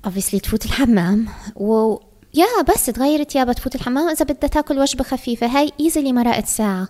obviously 0.08 0.42
تفوت 0.42 0.66
الحمام 0.66 1.28
و 1.56 1.98
يا 2.34 2.74
بس 2.74 2.86
تغير 2.86 3.24
ثيابها 3.24 3.54
تفوت 3.54 3.76
الحمام. 3.76 4.10
إذا 4.10 4.26
بدها 4.26 4.50
تاكل 4.50 4.80
وجبة 4.80 5.04
خفيفة 5.04 5.48
هاي 5.48 5.72
easily 5.80 6.14
مرقت 6.14 6.46
ساعة. 6.46 6.90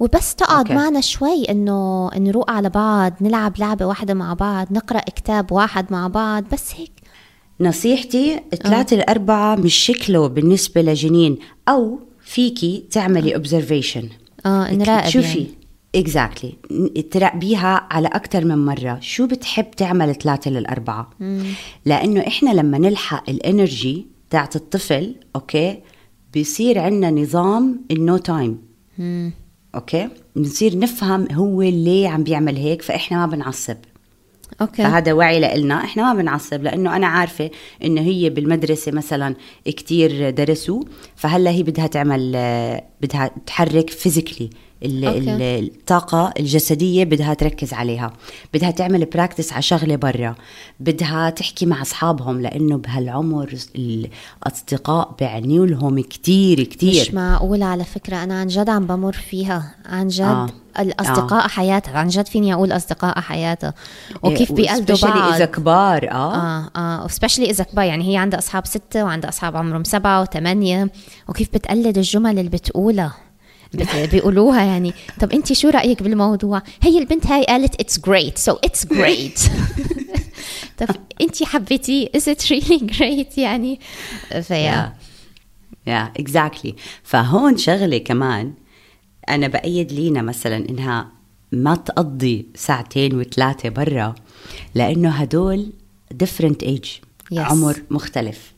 وبس 0.00 0.34
تقعد 0.34 0.68
okay. 0.68 0.72
معنا 0.72 1.00
شوي 1.00 1.44
إنه 1.44 2.10
نروق 2.16 2.50
على 2.50 2.68
بعض 2.68 3.12
نلعب 3.20 3.58
لعبة 3.58 3.86
واحدة 3.86 4.14
مع 4.14 4.34
بعض 4.34 4.72
نقرأ 4.72 5.00
كتاب 5.00 5.52
واحد 5.52 5.92
مع 5.92 6.08
بعض 6.08 6.44
بس 6.52 6.74
هيك 6.74 6.92
نصيحتي 7.60 8.40
ثلاثة 8.62 8.96
الأربعة 8.96 9.56
مش 9.56 9.74
شكله 9.74 10.26
بالنسبة 10.26 10.82
لجنين 10.82 11.38
أو 11.68 12.00
فيكي 12.20 12.84
تعملي 12.90 13.34
observation 13.34 14.08
آه 14.46 14.74
نراقب 14.74 15.08
شوفي 15.08 15.38
يعني. 15.38 15.48
exactly 15.94 16.52
exactly. 16.52 17.02
تراقبيها 17.10 17.86
على 17.90 18.08
أكثر 18.08 18.44
من 18.44 18.64
مرة 18.64 18.98
شو 19.00 19.26
بتحب 19.26 19.70
تعمل 19.70 20.14
ثلاثة 20.14 20.50
للأربعة 20.50 21.10
مم. 21.20 21.44
لأنه 21.84 22.20
إحنا 22.26 22.50
لما 22.50 22.78
نلحق 22.78 23.30
ال 23.30 23.41
energy 23.41 24.06
تاعت 24.30 24.56
الطفل 24.56 25.14
okay 25.36 25.78
بيصير 26.32 26.78
عندنا 26.78 27.10
نظام 27.10 27.80
ال 27.90 27.99
no 27.99 28.16
time 28.16 28.58
okay؟ 29.76 30.08
بنصير 30.36 30.78
نفهم 30.78 31.32
هو 31.32 31.62
ليه 31.62 32.08
عم 32.08 32.24
بيعمل 32.24 32.56
هيك 32.56 32.82
فإحنا 32.82 33.26
ما 33.26 33.26
بنعصب. 33.26 33.76
okay. 34.60 34.82
فهذا 34.82 35.12
وعي 35.12 35.60
لنا 35.60 35.84
إحنا 35.84 36.12
ما 36.12 36.22
بنعصب 36.22 36.62
لإنه 36.62 36.96
أنا 36.96 37.06
عارفة 37.06 37.50
إنه 37.84 38.00
هي 38.00 38.30
بالمدرسة 38.30 38.92
مثلا 38.92 39.34
كتير 39.64 40.30
درسوا 40.30 40.82
فهلأ 41.16 41.50
هي 41.50 41.62
بدها 41.62 41.86
تعمل 41.86 42.32
بدها 43.02 43.30
تحرك 43.46 43.90
physically 43.90 44.50
الطاقة 44.82 46.32
الجسدية 46.40 47.04
بدها 47.04 47.34
تركز 47.34 47.72
عليها. 47.72 48.12
بدها 48.54 48.70
تعمل 48.70 49.04
practice 49.04 49.52
على 49.52 49.62
شغلة 49.62 49.96
برا. 49.96 50.34
بدها 50.80 51.30
تحكي 51.30 51.66
مع 51.66 51.82
أصحابهم 51.82 52.40
لأنه 52.40 52.76
بهالعمر 52.76 53.54
الأصدقاء 53.76 55.14
بعنيوا 55.20 55.66
لهم 55.66 56.00
كتير 56.00 56.62
كتير. 56.62 57.02
مش 57.02 57.14
معقول 57.14 57.62
على 57.62 57.84
فكرة. 57.84 58.22
أنا 58.22 58.40
عن 58.40 58.46
جد 58.46 58.68
عم 58.68 58.86
بمر 58.86 59.12
فيها. 59.12 59.74
عن 59.86 60.08
جد 60.08 60.20
آه. 60.20 60.48
الأصدقاء 60.78 61.44
آه. 61.44 61.48
حياتها. 61.48 61.98
عن 61.98 62.08
جد 62.08 62.26
فيني 62.26 62.54
أقول 62.54 62.72
أصدقاء 62.72 63.20
حياتها. 63.20 63.74
وكيف 64.22 64.50
إيه 64.50 64.56
بيقلدوا 64.56 64.96
بعض. 65.02 65.32
إذا 65.32 65.44
كبار 65.44 66.10
آه. 66.10 66.36
آه 66.36 66.70
آه. 66.76 67.08
specially 67.08 67.50
إذا 67.50 67.64
كبار. 67.64 67.84
يعني 67.84 68.12
هي 68.12 68.16
عندها 68.16 68.38
أصحاب 68.38 68.66
ستة 68.66 69.04
وعندها 69.04 69.30
أصحاب 69.30 69.56
عمرهم 69.56 69.84
سبعة 69.84 70.22
وثمانية. 70.22 70.90
وكيف 71.28 71.48
بتقلد 71.54 71.98
الجمل 71.98 72.38
اللي 72.38 72.50
بتقولها. 72.50 73.25
بيقولوها 74.12 74.62
يعني. 74.64 74.92
طب 75.20 75.32
انت 75.32 75.52
شو 75.52 75.68
رأيك 75.68 76.02
بالموضوع؟ 76.02 76.62
هي 76.82 76.98
البنت 76.98 77.26
هاي 77.26 77.44
قالت 77.44 77.80
it's 77.80 78.00
great 78.00 78.38
so 78.38 78.52
it's 78.52 78.86
great 78.86 79.40
طب 80.78 80.96
انت 81.20 81.42
حبيتي؟ 81.42 82.10
is 82.16 82.28
it 82.28 82.52
really 82.52 82.76
great 82.76 83.38
يعني؟ 83.38 83.80
ف 84.42 84.92
yeah 85.86 86.12
yeah 86.18 86.38
exactly 86.38 86.74
فهون 87.02 87.56
شغلة 87.56 87.98
كمان 87.98 88.52
أنا 89.28 89.48
بأيد 89.48 89.92
لينا 89.92 90.22
مثلا 90.22 90.56
إنها 90.68 91.08
ما 91.52 91.74
تقضي 91.74 92.46
ساعتين 92.54 93.14
وثلاثة 93.14 93.68
برا 93.68 94.14
لأنه 94.74 95.10
هدول 95.10 95.72
different 96.24 96.66
age 96.66 96.88
yes. 97.34 97.38
عمر 97.38 97.82
مختلف. 97.90 98.52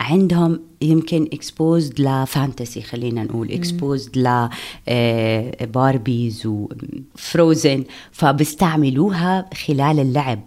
عندهم 0.00 0.60
يمكن 0.82 1.28
exposed 1.32 2.00
ل 2.00 2.10
fantasy 2.10 2.82
خلينا 2.82 3.24
نقول 3.24 3.52
exposed 3.52 4.18
ل 4.18 4.48
Barbies 5.66 6.46
و 6.46 6.66
Frozen 6.66 7.84
فبيستعملوها 8.12 9.50
خلال 9.66 10.00
اللعب 10.00 10.40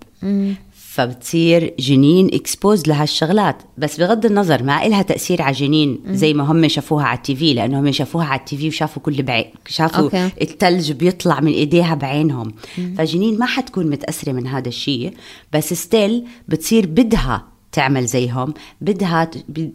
فبتصير 0.92 1.74
جنين 1.80 2.30
exposed 2.34 2.88
لهالشغلات 2.88 3.56
بس 3.78 4.00
بغض 4.00 4.26
النظر 4.26 4.64
ما 4.64 4.86
إلها 4.86 5.02
تأثير 5.02 5.42
على 5.42 5.56
جنين 5.56 6.00
زي 6.08 6.34
ما 6.34 6.44
هم 6.44 6.68
شافوها 6.68 7.06
على 7.06 7.18
ال 7.18 7.36
TV 7.36 7.54
لأنه 7.54 7.80
هم 7.80 7.92
شافوها 7.92 8.26
على 8.26 8.40
ال 8.40 8.58
TV 8.58 8.68
وشافوا 8.68 9.02
كل 9.02 9.24
بعين 9.24 9.46
شافوا 9.68 10.04
okay. 10.04 10.30
التلج 10.42 10.92
بيطلع 10.92 11.40
من 11.40 11.52
إيديها 11.52 11.96
بعينهم 11.96 12.54
مم. 12.78 12.96
فجنين 12.98 13.40
ما 13.40 13.46
حتكون 13.46 13.90
متأثرة 13.90 14.32
من 14.32 14.48
هذا 14.48 14.68
الشيء 14.68 15.14
بس 15.54 15.74
still 15.74 16.26
بتصير 16.48 16.88
بدها 16.88 17.51
تعمل 17.72 18.06
زيهم. 18.06 18.54
بدها 18.82 19.32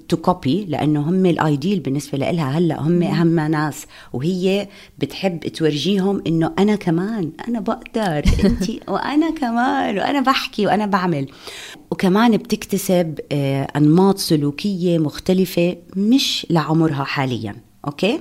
to 0.08 0.16
copy 0.16 0.64
لأنه 0.64 1.00
هم 1.00 1.26
ال 1.26 1.35
ideal 1.35 1.80
بالنسبة 1.80 2.18
لها 2.18 2.58
هلأ 2.58 2.80
هم 2.80 3.02
اهم 3.02 3.40
ناس. 3.40 3.86
وهي 4.12 4.68
بتحب 4.98 5.40
تورجيهم 5.40 6.22
إنه 6.26 6.52
أنا 6.58 6.76
كمان 6.76 7.32
أنا 7.48 7.60
بقدر. 7.60 8.22
أنت 8.44 8.70
وأنا 8.88 9.30
كمان 9.30 9.98
وأنا 9.98 10.20
بحكي 10.20 10.66
وأنا 10.66 10.86
بعمل. 10.86 11.26
وكمان 11.90 12.36
بتكتسب 12.36 13.18
آه، 13.32 13.68
أنماط 13.76 14.18
سلوكية 14.18 14.98
مختلفة 14.98 15.76
مش 15.96 16.46
لعمرها 16.50 17.04
حاليا. 17.04 17.56
okay؟ 17.86 18.20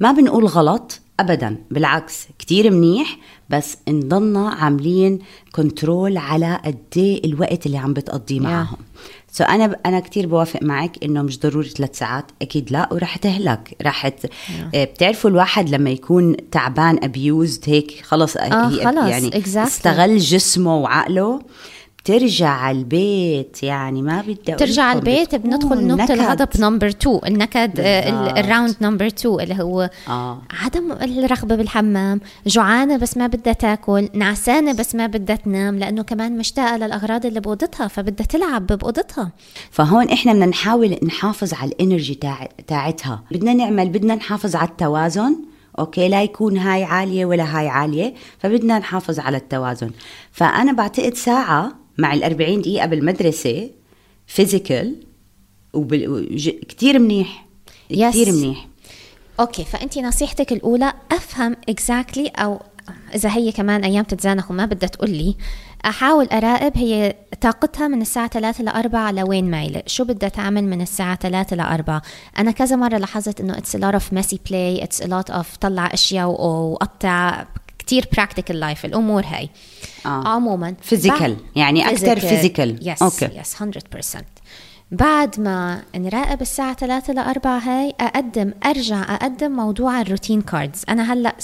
ما 0.00 0.12
بنقول 0.12 0.46
غلط 0.46 1.00
ابدا. 1.20 1.56
بالعكس 1.70 2.28
كتير 2.38 2.70
منيح. 2.70 3.18
بس 3.52 3.76
نضلنا 3.88 4.48
عاملين 4.48 5.18
control 5.52 6.16
على 6.16 6.60
قد 6.64 6.78
إيه 6.96 7.24
الوقت 7.24 7.66
اللي 7.66 7.78
عم 7.78 7.92
بتقضيه 7.92 8.40
معهم. 8.40 8.76
so 9.32 9.44
so 9.44 9.50
أنا 9.50 9.76
أنا 9.86 10.00
كثير 10.00 10.26
بوافق 10.26 10.62
معك 10.62 11.04
إنه 11.04 11.22
مش 11.22 11.40
ضروري 11.40 11.68
ثلاث 11.68 11.98
ساعات. 11.98 12.24
أكيد 12.42 12.72
لا 12.72 12.88
وراح 12.92 13.16
تهلك. 13.16 13.76
راح 13.82 14.08
ت... 14.08 14.26
yeah. 14.26 14.30
بتعرفوا 14.74 15.30
الواحد 15.30 15.68
لما 15.70 15.90
يكون 15.90 16.36
تعبان 16.50 16.98
abused 17.04 17.62
هيك 17.66 18.00
خلص 18.04 18.36
آه 18.36 18.68
خلص. 18.68 19.08
يعني 19.08 19.30
exactly. 19.30 19.56
استغل 19.56 20.18
جسمه 20.18 20.76
وعقله. 20.76 21.40
بترجع 22.04 22.48
على 22.48 22.78
البيت 22.78 23.62
يعني 23.62 24.02
ما 24.02 24.20
بدي 24.20 24.34
ترجع 24.34 24.82
على 24.82 24.98
البيت 24.98 25.34
بندخل 25.34 25.86
نقطة 25.86 26.14
الغضب 26.14 26.48
number 26.58 26.86
2 26.88 27.20
النكد 27.26 27.80
ال 28.38 28.44
round 28.44 28.76
number 28.80 29.06
2 29.06 29.40
اللي 29.40 29.62
هو 29.62 29.90
آه. 30.08 30.42
عدم 30.62 30.92
الرغبة 30.92 31.54
بالحمام 31.56 32.20
جوعانة 32.46 32.96
بس 32.96 33.16
ما 33.16 33.26
بدها 33.26 33.52
تاكل 33.52 34.08
نعسانة 34.14 34.72
بس 34.72 34.94
ما 34.94 35.06
بدها 35.06 35.36
تنام 35.36 35.78
لأنه 35.78 36.02
كمان 36.02 36.38
مشتاقة 36.38 36.76
للأغراض 36.76 37.26
اللي 37.26 37.40
بأوضتها 37.40 37.88
فبدها 37.88 38.26
تلعب 38.26 38.66
بأوضتها. 38.66 39.32
فهون 39.70 40.08
إحنا 40.08 40.32
بدنا 40.32 40.46
نحاول 40.46 40.98
نحافظ 41.02 41.54
على 41.54 41.70
ال 41.70 41.76
energy 41.76 42.14
تاع... 42.14 42.48
تاعتها. 42.66 43.22
بدنا 43.30 43.54
نعمل 43.54 43.88
بدنا 43.88 44.14
نحافظ 44.14 44.56
على 44.56 44.68
التوازن 44.68 45.36
okay 45.78 46.08
لا 46.08 46.22
يكون 46.22 46.58
هاي 46.58 46.84
عالية 46.84 47.24
ولا 47.24 47.58
هاي 47.58 47.68
عالية 47.68 48.14
فبدنا 48.38 48.78
نحافظ 48.78 49.20
على 49.20 49.36
التوازن. 49.36 49.90
فأنا 50.32 50.72
بعتقد 50.72 51.14
ساعة 51.14 51.81
مع 51.98 52.14
ال 52.14 52.24
40 52.24 52.60
دقيقة 52.60 52.86
بالمدرسة 52.86 53.70
physical 54.26 54.96
وبال... 55.72 56.36
كثير 56.68 56.98
منيح 56.98 57.46
كثير 57.90 58.32
منيح. 58.32 58.68
okay 59.40 59.64
فانت 59.64 59.98
نصيحتك 59.98 60.52
الأولى 60.52 60.92
أفهم 61.12 61.56
exactly 61.68 62.28
exactly 62.28 62.40
أو 62.40 62.60
إذا 63.14 63.30
هي 63.30 63.52
كمان 63.52 63.84
أيام 63.84 64.04
تتزانخ 64.04 64.50
وما 64.50 64.66
بدها 64.66 64.88
تقول 64.88 65.10
لي 65.10 65.36
أحاول 65.86 66.26
أراقب 66.26 66.72
هي 66.78 67.16
طاقتها 67.40 67.88
من 67.88 68.00
الساعة 68.00 68.28
3 68.28 68.64
ل 68.64 68.68
4 68.68 69.10
لوين 69.10 69.50
مايلة؟ 69.50 69.82
شو 69.86 70.04
بدها 70.04 70.28
تعمل 70.28 70.64
من 70.64 70.80
الساعة 70.80 71.16
3 71.16 71.56
ل 71.56 71.60
4 71.60 72.02
أنا 72.38 72.50
كذا 72.50 72.76
مرة 72.76 72.98
لاحظت 72.98 73.40
إنه 73.40 73.58
it's 73.58 73.76
a 73.76 73.80
lot 73.80 73.94
of 73.94 74.18
messy 74.18 74.36
play 74.36 74.82
it's 74.82 75.02
a 75.02 75.06
lot 75.06 75.34
of 75.34 75.58
طلع 75.60 75.86
أشياء 75.86 76.28
وقطع 76.28 77.46
كتير 77.82 78.08
practical 78.12 78.60
life 78.60 78.84
الأمور 78.84 79.24
هاي. 79.26 79.50
آه. 80.06 80.28
عموما 80.28 80.74
physical 80.82 81.36
يعني 81.56 81.90
أكثر 81.90 82.20
physical 82.20 82.88
yes 82.88 83.02
okay. 83.02 83.28
yes 83.40 83.62
100% 83.62 84.22
بعد 84.90 85.40
ما 85.40 85.82
نراقب 85.96 86.42
الساعة 86.42 86.74
3 86.74 87.12
ل 87.12 87.18
4 87.18 87.58
هاي 87.58 87.94
أقدم 88.00 88.52
أرجع 88.66 89.14
أقدم 89.14 89.52
موضوع 89.52 90.00
ال 90.00 90.05
routine 90.05 90.40
cards 90.40 90.84
أنا 90.88 91.12
هلأ 91.12 91.34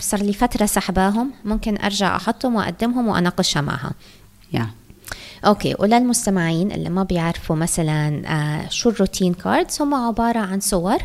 صار 0.00 0.22
لي 0.22 0.32
فترة 0.32 0.66
سحباهم 0.66 1.30
ممكن 1.44 1.78
أرجع 1.84 2.16
أحطهم 2.16 2.54
وأقدمهم 2.54 3.08
وأناقشها 3.08 3.62
معها. 3.62 3.92
Yeah. 4.56 4.62
okay 5.46 5.74
وللمستمعين 5.78 6.72
اللي 6.72 6.90
ما 6.90 7.02
بيعرفوا 7.02 7.56
مثلا 7.56 8.22
آه 8.26 8.68
شو 8.68 8.90
ال 8.90 8.95
routine 8.95 9.34
cards 9.34 9.82
هم 9.82 9.94
عبارة 9.94 10.38
عن 10.38 10.60
صور. 10.60 10.98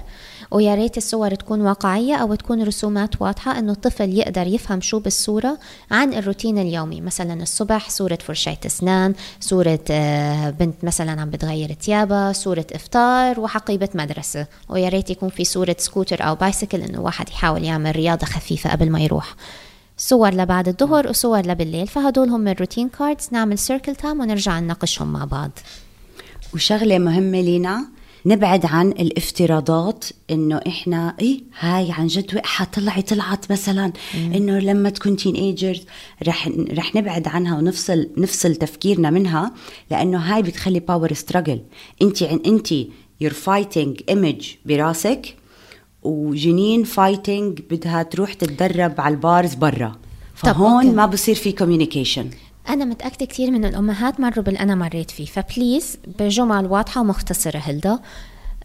ويا 0.51 0.75
ريت 0.75 0.98
الصور 0.98 1.36
تكون 1.36 1.62
واقعية 1.62 2.15
أو 2.15 2.36
تكون 2.36 2.63
رسومات 2.63 3.22
واضحة 3.22 3.60
إنه 3.60 3.72
الطفل 3.72 4.18
يقدر 4.18 4.48
يفهم 4.48 4.82
شو 4.82 5.00
بالصورة 5.00 5.60
عن 5.91 6.13
الروتين 6.13 6.58
اليومي 6.58 7.01
مثلا 7.01 7.41
الصبح 7.44 7.89
صورة 7.89 8.18
فرشاة 8.22 8.58
أسنان 8.65 9.13
صورة 9.39 9.79
آه 9.91 10.50
بنت 10.50 10.84
مثلا 10.84 11.22
عم 11.22 11.29
بتغير 11.29 11.74
ثيابها 11.82 12.34
صورة 12.34 12.65
إفطار 12.74 13.39
وحقيبة 13.39 13.89
مدرسة. 13.96 14.48
ويا 14.70 14.89
ريت 14.89 15.10
يكون 15.10 15.29
في 15.29 15.44
صورة 15.44 15.75
سكوتر 15.79 16.24
أو 16.27 16.36
bicycle 16.36 16.82
إنه 16.82 17.01
واحد 17.01 17.29
يحاول 17.29 17.63
يعمل 17.63 17.96
رياضة 17.96 18.25
خفيفة 18.25 18.72
قبل 18.72 18.89
ما 18.89 19.00
يروح. 19.00 19.36
صور 19.98 20.34
لبعد 20.34 20.68
الظهر 20.68 21.08
وصور 21.08 21.46
لبالليل 21.46 21.88
فهدول 21.88 22.29
هم 22.29 22.48
ال 22.48 22.53
routine 22.53 22.89
cards 22.89 23.29
نعمل 23.32 23.58
circle 23.58 23.96
time 23.96 24.20
ونرجع 24.20 24.60
نناقشهم 24.60 25.13
مع 25.13 25.25
بعض. 25.25 25.51
وشغلة 26.53 26.98
مهمة 26.98 27.41
لينا 27.41 27.99
نبعد 28.26 28.66
عن 28.66 28.92
الافتراضات 28.92 30.06
إنه 30.32 30.62
إحنا 30.68 31.16
إيه 31.20 31.42
هاي 31.60 31.92
عن 31.92 32.08
جد 32.08 32.36
وقحة 32.36 32.66
طلعي 32.66 33.02
طلعت 33.02 33.52
مثلا 33.52 33.94
إنه 34.16 34.60
لما 34.60 34.90
تكون 34.90 35.16
teenagers 35.15 35.81
رح 36.27 36.50
رح 36.72 36.96
نبعد 36.96 37.27
عنها 37.27 37.58
ونفصل 37.58 38.10
نفصل 38.18 38.55
تفكيرنا 38.55 39.10
منها 39.10 39.51
لأنه 39.92 40.18
هاي 40.18 40.42
بتخلي 40.42 40.79
power 40.79 41.14
struggle 41.14 41.62
أنت 42.01 42.22
أنت 42.22 42.72
you're 43.22 43.33
fighting 43.33 44.01
image 44.09 44.48
براسك 44.66 45.36
وجنين 46.03 46.84
fighting 46.83 47.59
بدها 47.70 48.03
تروح 48.03 48.34
تتدرب 48.34 49.01
على 49.01 49.16
ال 49.16 49.23
bars 49.23 49.53
برا. 49.53 49.96
فهون 50.36 50.96
ما 50.96 51.05
بصير 51.05 51.36
في 51.36 51.51
communication 51.51 52.29
أنا 52.70 52.86
متأكدة 52.86 53.25
كثير 53.25 53.51
من 53.51 53.66
الأمهات 53.66 54.20
مروا 54.20 54.44
باللي 54.44 54.60
أنا 54.60 54.75
مريت 54.75 55.12
فيه. 55.12 55.25
ف 55.25 55.36
please 55.36 55.98
بجمل 56.20 56.66
واضحة 56.66 57.01
ومختصرة 57.01 57.58
هلدا. 57.58 58.00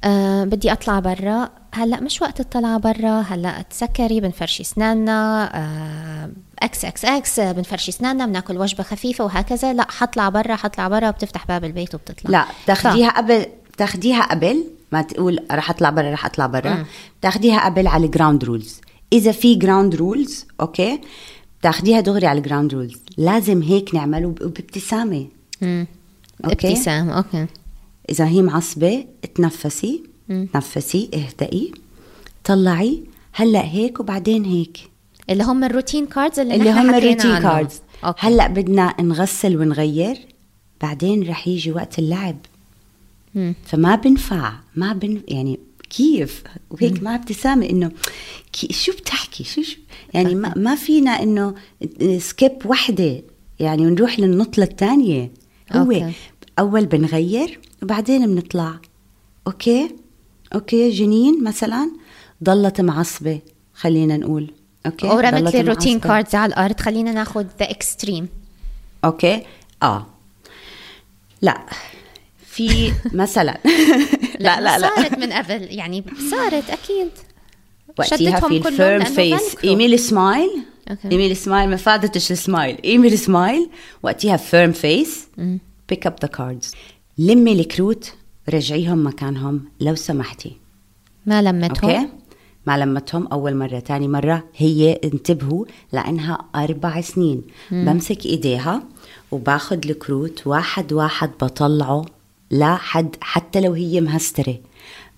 أه 0.04 0.44
بدي 0.44 0.72
أطلع 0.72 1.00
برا. 1.00 1.50
هلأ 1.72 2.00
مش 2.00 2.22
وقت 2.22 2.40
الطلعة 2.40 2.78
برا. 2.78 3.20
هلأ 3.20 3.62
تسكري 3.62 4.20
بنفرشي 4.20 4.62
أسناننا. 4.62 5.50
أه 5.54 6.30
إكس 6.62 6.84
إكس 6.84 7.04
إكس 7.04 7.40
بنفرشي 7.40 7.90
أسناننا 7.90 8.26
بناكل 8.26 8.58
وجبة 8.58 8.82
خفيفة 8.82 9.24
وهكذا. 9.24 9.72
لأ 9.72 9.86
حطلع 9.90 10.28
برا 10.28 10.56
حطلع 10.56 10.88
برا 10.88 11.08
وبتفتح 11.08 11.46
باب 11.46 11.64
البيت 11.64 11.94
وبتطلع. 11.94 12.30
لأ 12.30 12.46
تاخديها 12.66 13.10
ف... 13.10 13.16
قبل 13.16 13.46
تاخديها 13.76 14.22
قبل 14.22 14.64
ما 14.92 15.02
تقول 15.02 15.38
رح 15.52 15.70
أطلع 15.70 15.90
برا 15.90 16.12
رح 16.12 16.26
أطلع 16.26 16.46
برا. 16.46 16.84
تاخديها 17.22 17.64
قبل 17.64 17.86
على 17.86 18.06
ال 18.06 18.12
ground 18.12 18.44
rules 18.44 18.80
إذا 19.12 19.32
في 19.32 19.54
ground 19.54 19.94
rules 19.94 20.46
okay؟ 20.60 21.00
تاخديها 21.64 22.00
دغري 22.00 22.26
على 22.26 22.38
ال 22.38 22.43
ground 22.43 22.74
rules 22.74 23.02
لازم 23.16 23.62
هيك 23.62 23.94
نعمله 23.94 24.28
وبابتسامة. 24.28 25.26
okay؟ 25.62 25.86
ابتسام 26.44 27.10
okay. 27.10 27.46
إذا 28.10 28.26
هي 28.26 28.42
معصبة 28.42 29.06
تنفسي 29.34 30.02
مم. 30.28 30.48
تنفسي 30.52 31.10
اهدئي. 31.14 31.72
طلعي. 32.44 33.02
هلأ 33.32 33.64
هيك 33.64 34.00
وبعدين 34.00 34.44
هيك. 34.44 34.78
اللي 35.30 35.44
هم 35.44 35.64
ال 35.64 35.69
routine 35.69 36.06
cards 36.06 36.40
اللي, 36.40 36.54
اللي 36.54 36.72
هم 36.72 36.94
ال 36.94 37.00
routine 37.00 37.38
cards 37.38 37.80
هلأ 38.18 38.46
بدنا 38.46 38.94
نغسل 39.00 39.56
ونغير. 39.56 40.16
بعدين 40.80 41.28
رح 41.28 41.48
يجي 41.48 41.72
وقت 41.72 41.98
اللعب. 41.98 42.36
فما 43.64 43.94
بنفع 43.94 44.52
ما 44.76 44.92
بن 44.92 45.22
يعني 45.28 45.58
كيف؟ 45.96 46.42
وهيك 46.70 47.02
مع 47.02 47.14
ابتسامه 47.14 47.70
إنه 47.70 47.90
شو 48.70 48.92
بتحكي؟ 48.92 49.44
شو 49.44 49.62
شو؟ 49.62 49.76
يعني 50.14 50.34
ما, 50.34 50.52
ما 50.56 50.74
فينا 50.74 51.22
إنه 51.22 51.54
skip 52.18 52.52
وحدة. 52.66 53.22
يعني 53.60 53.86
ونروح 53.86 54.20
للنطلة 54.20 54.64
الثانية. 54.64 55.30
هو 55.72 55.80
okay. 55.80 56.12
أول 56.58 56.86
بنغير 56.86 57.60
وبعدين 57.82 58.26
بنطلع. 58.26 58.80
okay؟ 59.46 59.90
okay 60.54 60.90
جنين 60.90 61.44
مثلا. 61.44 61.90
ضلت 62.44 62.80
معصبة 62.80 63.40
خلينا 63.74 64.16
نقول. 64.16 64.50
okay؟ 64.86 65.06
ورمت 65.06 65.54
لي 65.54 65.60
ال 65.60 65.65
routine 65.65 66.00
cards 66.00 66.34
على 66.34 66.52
الأرض. 66.52 66.80
خلينا 66.80 67.12
ناخذ 67.12 67.46
the 67.58 67.70
extreme 67.70 68.28
okay؟ 69.04 69.42
آه. 69.82 70.06
لا. 71.42 71.66
في 72.54 72.92
مثلا. 73.12 73.58
لا 74.40 74.60
لا 74.60 74.78
لا 74.78 74.90
صارت 74.96 75.18
من 75.18 75.32
قبل 75.32 75.62
يعني 75.70 76.04
صارت 76.30 76.70
أكيد. 76.70 77.08
وقتها 77.98 78.40
في 78.40 78.68
ال 78.68 78.75
firm 78.75 79.04
face. 79.04 79.56
إيميل 79.64 79.98
سمايل. 79.98 80.50
إيميل 81.12 81.36
سمايل 81.36 81.70
ما 81.70 81.76
فادتش 81.76 82.32
السمايل. 82.32 82.78
إيميل 82.84 83.18
سمايل 83.18 83.70
وقتها 84.02 84.36
firm 84.36 84.72
face. 84.72 85.28
pick 85.88 86.06
up 86.06 86.16
the 86.22 86.28
cards 86.28 86.74
لمي 87.18 87.52
الكروت 87.52 88.12
رجعيهم 88.48 89.06
مكانهم 89.06 89.64
لو 89.80 89.94
سمحتي. 89.94 90.56
ما 91.26 91.42
لمتهم. 91.42 91.90
okay؟ 91.90 92.08
ما 92.66 92.78
لمتهم 92.78 93.26
أول 93.26 93.56
مرة 93.56 93.78
ثاني 93.78 94.08
مرة. 94.08 94.44
هي 94.56 95.00
انتبهوا 95.04 95.64
لأنها 95.92 96.38
أربع 96.54 97.00
سنين. 97.00 97.42
مم. 97.70 97.84
بمسك 97.84 98.26
إيديها 98.26 98.82
وباخذ 99.32 99.78
الكروت 99.84 100.46
واحد 100.46 100.92
واحد 100.92 101.30
بطلعه 101.42 102.04
لا 102.54 102.76
حد 102.76 103.16
حتى 103.20 103.60
لو 103.60 103.72
هي 103.72 104.00
مهسترة. 104.00 104.56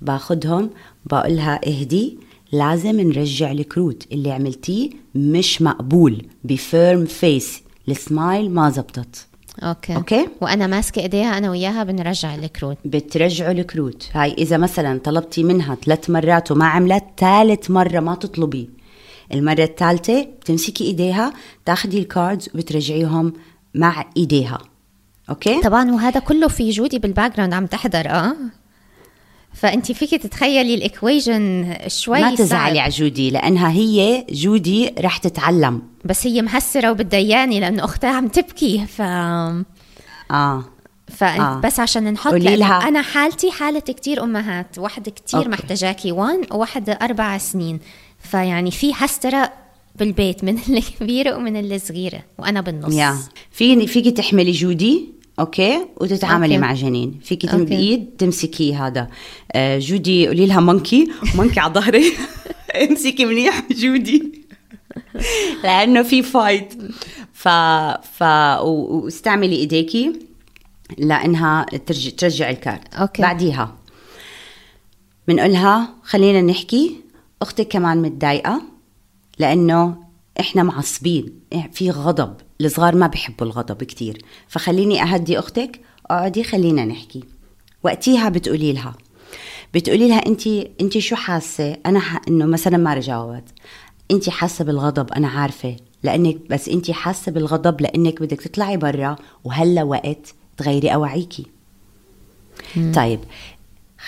باخدهم 0.01 0.71
بقولها 1.07 1.61
اهدي 1.69 2.19
لازم 2.53 3.01
نرجع 3.01 3.53
الكروت. 3.53 4.07
اللي 4.13 4.33
عملتيه 4.33 4.91
مش 5.15 5.63
مقبول 5.63 6.27
ب 6.45 6.57
firm 6.57 7.05
face 7.05 7.63
ال 7.89 7.99
smile 7.99 8.51
ما 8.51 8.71
زبطت. 8.71 9.27
okay. 9.63 9.97
okay؟ 9.97 10.29
وأنا 10.41 10.67
ماسكة 10.67 11.03
إيديها 11.03 11.39
أنا 11.39 11.51
وياها 11.51 11.85
بنرجع 11.85 12.35
الكروت. 12.35 12.77
بترجعوا 12.85 13.53
الكروت. 13.53 14.09
هاي 14.13 14.33
إذا 14.33 14.57
مثلا 14.57 14.99
طلبتي 14.99 15.43
منها 15.43 15.75
ثلاث 15.75 16.11
مرات 16.11 16.51
وما 16.51 16.67
عملت 16.67 17.05
ثالث 17.19 17.71
مرة 17.71 18.01
ما 18.01 18.15
تطلبي. 18.15 18.71
المرة 19.35 19.65
الثالثة 19.65 20.23
بتمسكي 20.23 20.85
إيديها 20.85 21.33
تاخدي 21.65 21.99
ال 21.99 22.07
cards 22.07 22.49
وبترجعيهم 22.55 23.33
مع 23.75 24.05
إيديها. 24.17 24.59
okay. 25.31 25.61
طبعا 25.61 25.93
وهذا 25.93 26.21
كله 26.21 26.49
في 26.49 26.71
جودي 26.71 26.99
بال 26.99 27.37
background 27.37 27.55
عم 27.55 27.67
تحضر 27.67 28.11
آه. 28.11 28.37
فانت 29.53 29.93
فيك 29.93 30.23
تتخيلي 30.23 30.75
ال 30.75 30.86
equation 30.86 31.77
شوي 31.87 32.21
ما 32.21 32.35
تزعلي 32.35 32.81
على 32.81 32.91
جودي 32.91 33.31
لأنها 33.31 33.71
هي 33.71 34.27
جودي 34.31 34.95
رح 34.99 35.17
تتعلم. 35.17 35.83
بس 36.05 36.27
هي 36.27 36.43
مهسره 36.43 36.91
وبتدياني 36.91 37.61
لأنه 37.61 37.85
أختها 37.85 38.11
عم 38.11 38.29
تبكي 38.29 38.87
ف 38.87 39.03
آه. 40.31 40.65
فبس 41.09 41.79
آه. 41.79 41.83
عشان 41.83 42.13
نحط 42.13 42.33
لها. 42.33 42.89
أنا 42.89 43.03
حالتي 43.03 43.51
حالة 43.51 43.81
كتير 43.81 44.23
أمهات 44.23 44.79
واحدة 44.79 45.11
كتير 45.11 45.49
محتاجاكي 45.49 46.13
one 46.13 46.43
وواحده 46.51 46.93
أربع 46.93 47.39
سنين. 47.39 47.81
فيعني 48.19 48.71
في 48.71 48.93
هسترة 48.95 49.53
بالبيت 49.97 50.45
من 50.45 50.59
الكبيره 50.69 51.35
ومن 51.37 51.73
الصغيره 51.73 52.23
وأنا 52.39 52.61
بالنص. 52.61 52.95
yeah. 52.95 53.17
فيني 53.51 53.87
فيكي 53.87 54.11
تحملي 54.11 54.53
جودي؟ 54.53 55.16
okay؟ 55.39 55.87
وتتعاملي 55.97 56.55
okay. 56.55 56.67
مع 56.67 56.73
جنين. 56.75 57.21
فيك 57.25 57.55
بايد 57.55 58.11
تمسكي 58.19 58.75
هذا. 58.75 59.09
آه 59.53 59.79
جودي 59.79 60.27
قولي 60.29 60.47
لها 60.47 60.61
monkey 60.61 61.09
monkey 61.35 61.61
على 61.61 61.73
ظهري. 61.75 62.13
امسكي 62.91 63.25
منيح 63.25 63.63
جودي. 63.71 64.47
لأنه 65.65 66.03
في 66.03 66.23
fight 66.23 66.75
ف 67.33 67.49
ف 68.19 68.23
واستعملي 68.63 69.57
إيديكي 69.57 70.13
لإنها 70.99 71.67
ترجع 71.87 72.11
ترجع 72.11 72.51
ال 72.51 72.58
card. 72.58 72.95
okay. 72.95 73.23
بعديها. 73.23 73.77
بنقولها 75.29 75.89
خلينا 76.03 76.43
نحكي 76.43 76.97
أختك 77.43 77.69
كمان 77.69 78.03
متضايقة 78.03 78.63
لأنه 79.39 79.97
إحنا 80.41 80.63
معصبين. 80.63 81.41
في 81.73 81.91
غضب. 81.91 82.46
الصغار 82.61 82.97
ما 82.97 83.07
بيحبوا 83.07 83.47
الغضب 83.47 83.85
كتير. 83.85 84.25
فخليني 84.49 85.03
أهدي 85.03 85.39
أختك 85.39 85.81
اقعدي 86.11 86.45
خلينا 86.45 86.85
نحكي. 86.85 87.25
وقتيها 87.83 88.29
بتقولي 88.29 88.73
لها 88.73 88.95
بتقولي 89.75 90.09
لها 90.09 90.27
انت 90.27 90.47
انت 90.81 90.99
شو 90.99 91.17
حاسة؟ 91.17 91.77
أنا 91.87 92.01
ح... 92.01 92.21
إنه 92.29 92.47
مثلا 92.47 92.77
ما 92.77 93.01
جاوبت 93.01 93.45
انت 94.11 94.29
حاسة 94.29 94.65
بالغضب؟ 94.65 95.13
أنا 95.13 95.29
عارفة. 95.29 95.77
لأنك 96.03 96.37
بس 96.51 96.69
انت 96.69 96.91
حاسة 96.91 97.33
بالغضب 97.33 97.81
لأنك 97.81 98.23
بدك 98.23 98.41
تطلعي 98.41 98.77
برا 98.77 99.17
وهلا 99.45 99.83
وقت 99.83 100.35
تغيري 100.57 100.89
أواعيكي. 100.95 101.47
طيب 102.95 103.21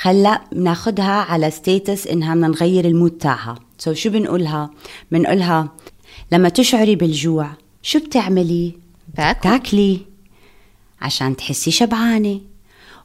خلا 0.01 0.43
بناخدها 0.53 1.11
على 1.11 1.51
status 1.51 2.07
إنها 2.07 2.35
بدنا 2.35 2.49
نغير 2.49 2.85
ال 2.85 2.90
mood 2.90 3.11
تاعها. 3.11 3.55
so 3.79 3.95
so 3.95 3.97
شو 3.97 4.11
بنقولها؟ 4.11 4.71
بنقولها 5.13 5.73
لما 6.33 6.49
تشعري 6.49 6.97
بالجوع 6.97 7.51
شو 7.89 7.99
بتعملي 7.99 8.73
باكل. 9.17 9.41
تاكلي 9.41 10.01
عشان 11.01 11.37
تحسي 11.37 11.71
شبعانة 11.71 12.41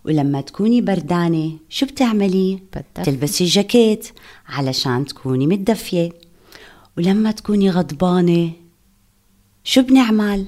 ولما 0.06 0.41
تكوني 0.41 0.82
بردانة 0.82 1.58
شو 1.69 1.86
بتعملي 1.86 2.60
بدفي. 2.76 3.12
تلبسي 3.12 3.46
جاكيت 3.46 4.08
علشان 4.48 5.06
تكوني 5.06 5.48
متدفية 5.48 6.10
ولما 6.98 7.32
تكوني 7.32 7.69
غضبانة 7.69 8.52
شو 9.63 9.82
بنعمل 9.82 10.46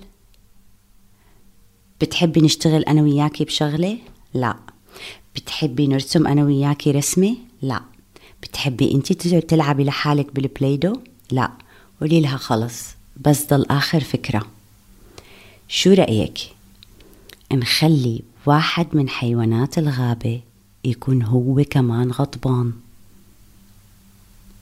بتحبي 2.02 2.42
نشتغل 2.42 2.84
أنا 2.84 3.02
وياكي 3.02 3.46
بشغلة؟ 3.46 3.98
لا 4.34 4.56
بتحبي 5.36 5.88
نرسم 5.88 6.28
أنا 6.28 6.44
وياكي 6.44 6.92
رسمة؟ 6.92 7.36
لا 7.62 7.82
بتحبي 8.42 8.92
انت 8.92 9.14
تلعبي 9.14 9.84
لحالك 9.84 10.36
بال 10.36 10.45
playdough؟ 10.45 10.94
لا 11.32 11.52
قولي 12.02 12.22
لها 12.22 12.38
خلص 12.38 12.95
بس 13.18 13.48
ضل 13.50 13.66
آخر 13.70 14.00
فكرة. 14.00 14.48
شو 15.68 15.94
رأيك؟ 15.94 16.38
نخلي 17.54 18.22
واحد 18.46 18.88
من 18.94 19.10
حيوانات 19.10 19.78
الغابة 19.78 20.42
يكون 20.86 21.22
هو 21.22 21.64
كمان 21.70 22.12
غضبان. 22.12 22.74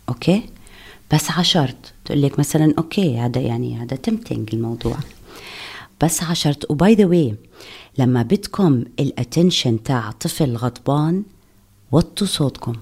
okay؟ 0.10 0.43
بس 1.13 1.31
عشرت 1.31 1.93
تقول 2.05 2.21
لك 2.21 2.39
مثلا 2.39 2.73
okay 2.77 3.17
هذا 3.17 3.41
يعني 3.41 3.77
هذا 3.77 3.95
tempting 3.95 4.49
الموضوع. 4.53 4.97
بس 6.01 6.23
عشرت 6.23 6.71
و 6.71 6.79
by 6.79 6.95
the 6.95 7.06
way 7.06 7.36
لما 7.97 8.21
بدكم 8.21 8.83
ال 8.99 9.08
attention 9.08 9.84
تاع 9.83 10.11
طفل 10.11 10.55
غضبان 10.55 11.23
وطوا 11.91 12.27
صوتكم. 12.27 12.73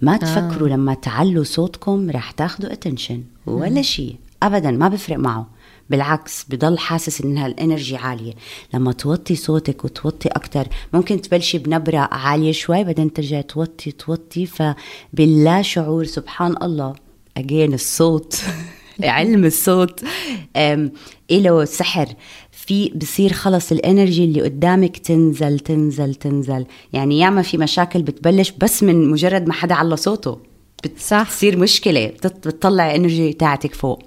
ما 0.00 0.16
تفكروا 0.16 0.68
آه. 0.68 0.72
لما 0.72 0.94
تعلوا 0.94 1.44
صوتكم 1.44 2.10
رح 2.10 2.30
تاخذوا 2.30 2.72
attention 2.72 3.24
ولا 3.46 3.82
شيء. 3.82 4.16
ابدا 4.46 4.70
ما 4.70 4.88
بفرق 4.88 5.18
معه. 5.18 5.50
بالعكس 5.90 6.44
بضل 6.48 6.78
حاسس 6.78 7.20
انها 7.20 7.46
ال 7.46 7.53
energy 7.53 7.96
عالية. 7.96 8.32
لما 8.74 8.92
توطي 8.92 9.34
صوتك 9.34 9.84
وتوطي 9.84 10.28
أكثر 10.28 10.68
ممكن 10.92 11.20
تبلشي 11.20 11.58
بنبرة 11.58 12.08
عالية 12.12 12.52
شوي 12.52 12.84
بعدين 12.84 13.12
ترجعي 13.12 13.42
توطي 13.42 13.92
توطي 13.92 14.46
فباللا 14.46 15.62
شعور 15.62 16.04
سبحان 16.04 16.54
الله. 16.62 16.94
again 17.36 17.74
الصوت. 17.74 18.42
علم 19.02 19.44
الصوت. 19.44 20.00
له 21.30 21.64
سحر 21.64 22.08
في 22.50 22.92
بصير 22.94 23.32
خلص 23.32 23.72
ال 23.72 23.79
energy 23.79 24.24
اللي 24.24 24.42
قدامك 24.42 24.96
تنزل 24.96 25.58
تنزل 25.58 26.14
تنزل. 26.14 26.66
يعني 26.92 27.18
ياما 27.18 27.42
في 27.42 27.58
مشاكل 27.58 28.02
بتبلش 28.02 28.50
بس 28.50 28.82
من 28.82 29.10
مجرد 29.10 29.46
ما 29.46 29.52
حدا 29.52 29.74
على 29.74 29.96
صوته. 29.96 30.51
بتصير 30.84 31.58
مشكلة 31.58 32.06
بتطلع 32.06 32.94
energy 32.94 33.32
تاعتك 33.32 33.74
فوق. 33.74 34.02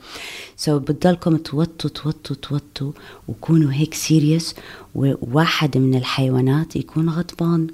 so 0.57 0.81
بتضلكم 0.81 1.37
توطوا 1.37 1.89
توطوا 1.89 2.35
توطوا 2.35 2.91
وكونوا 3.27 3.73
هيك 3.73 3.93
serious 3.93 4.55
وواحد 4.95 5.77
من 5.77 5.95
الحيوانات 5.95 6.75
يكون 6.75 7.09
غضبان. 7.09 7.67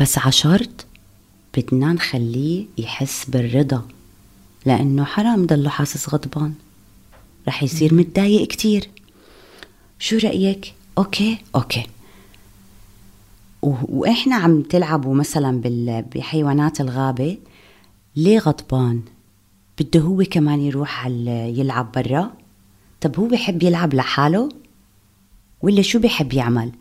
بس 0.00 0.18
عشرت 0.18 0.86
بدنا 1.56 1.92
نخليه 1.92 2.66
يحس 2.78 3.24
بالرضا 3.28 3.82
لأنه 4.66 5.04
حرام 5.04 5.46
ضله 5.46 5.70
حاسس 5.70 6.08
غضبان. 6.08 6.54
رح 7.48 7.62
يصير 7.62 7.94
متضايق 7.94 8.48
كتير. 8.48 8.88
شو 9.98 10.16
رأيك؟ 10.16 10.72
okay 10.98 11.38
okay. 11.54 11.86
وإحنا 13.62 14.36
عم 14.36 14.62
تلعبوا 14.62 15.14
مثلا 15.14 15.60
بحيوانات 16.14 16.80
الغابة 16.80 17.38
ليه 18.16 18.38
غضبان؟ 18.38 19.02
بده 19.80 20.00
هو 20.00 20.24
كمان 20.30 20.60
يروح 20.60 21.06
يلعب 21.06 21.92
برا؟ 21.92 22.32
طب 23.00 23.18
هو 23.18 23.26
بحب 23.26 23.62
يلعب 23.62 23.94
لحاله؟ 23.94 24.48
ولا 25.62 25.82
شو 25.82 25.98
بحب 25.98 26.32
يعمل؟ 26.32 26.72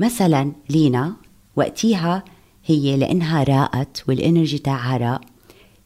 مثلا 0.00 0.52
لينا 0.70 1.16
وقتيها 1.56 2.24
هي 2.64 2.96
لأنها 2.96 3.44
راقت 3.44 4.04
وال 4.08 4.20
energy 4.20 4.58
تاعها 4.58 4.96
راق 4.96 5.20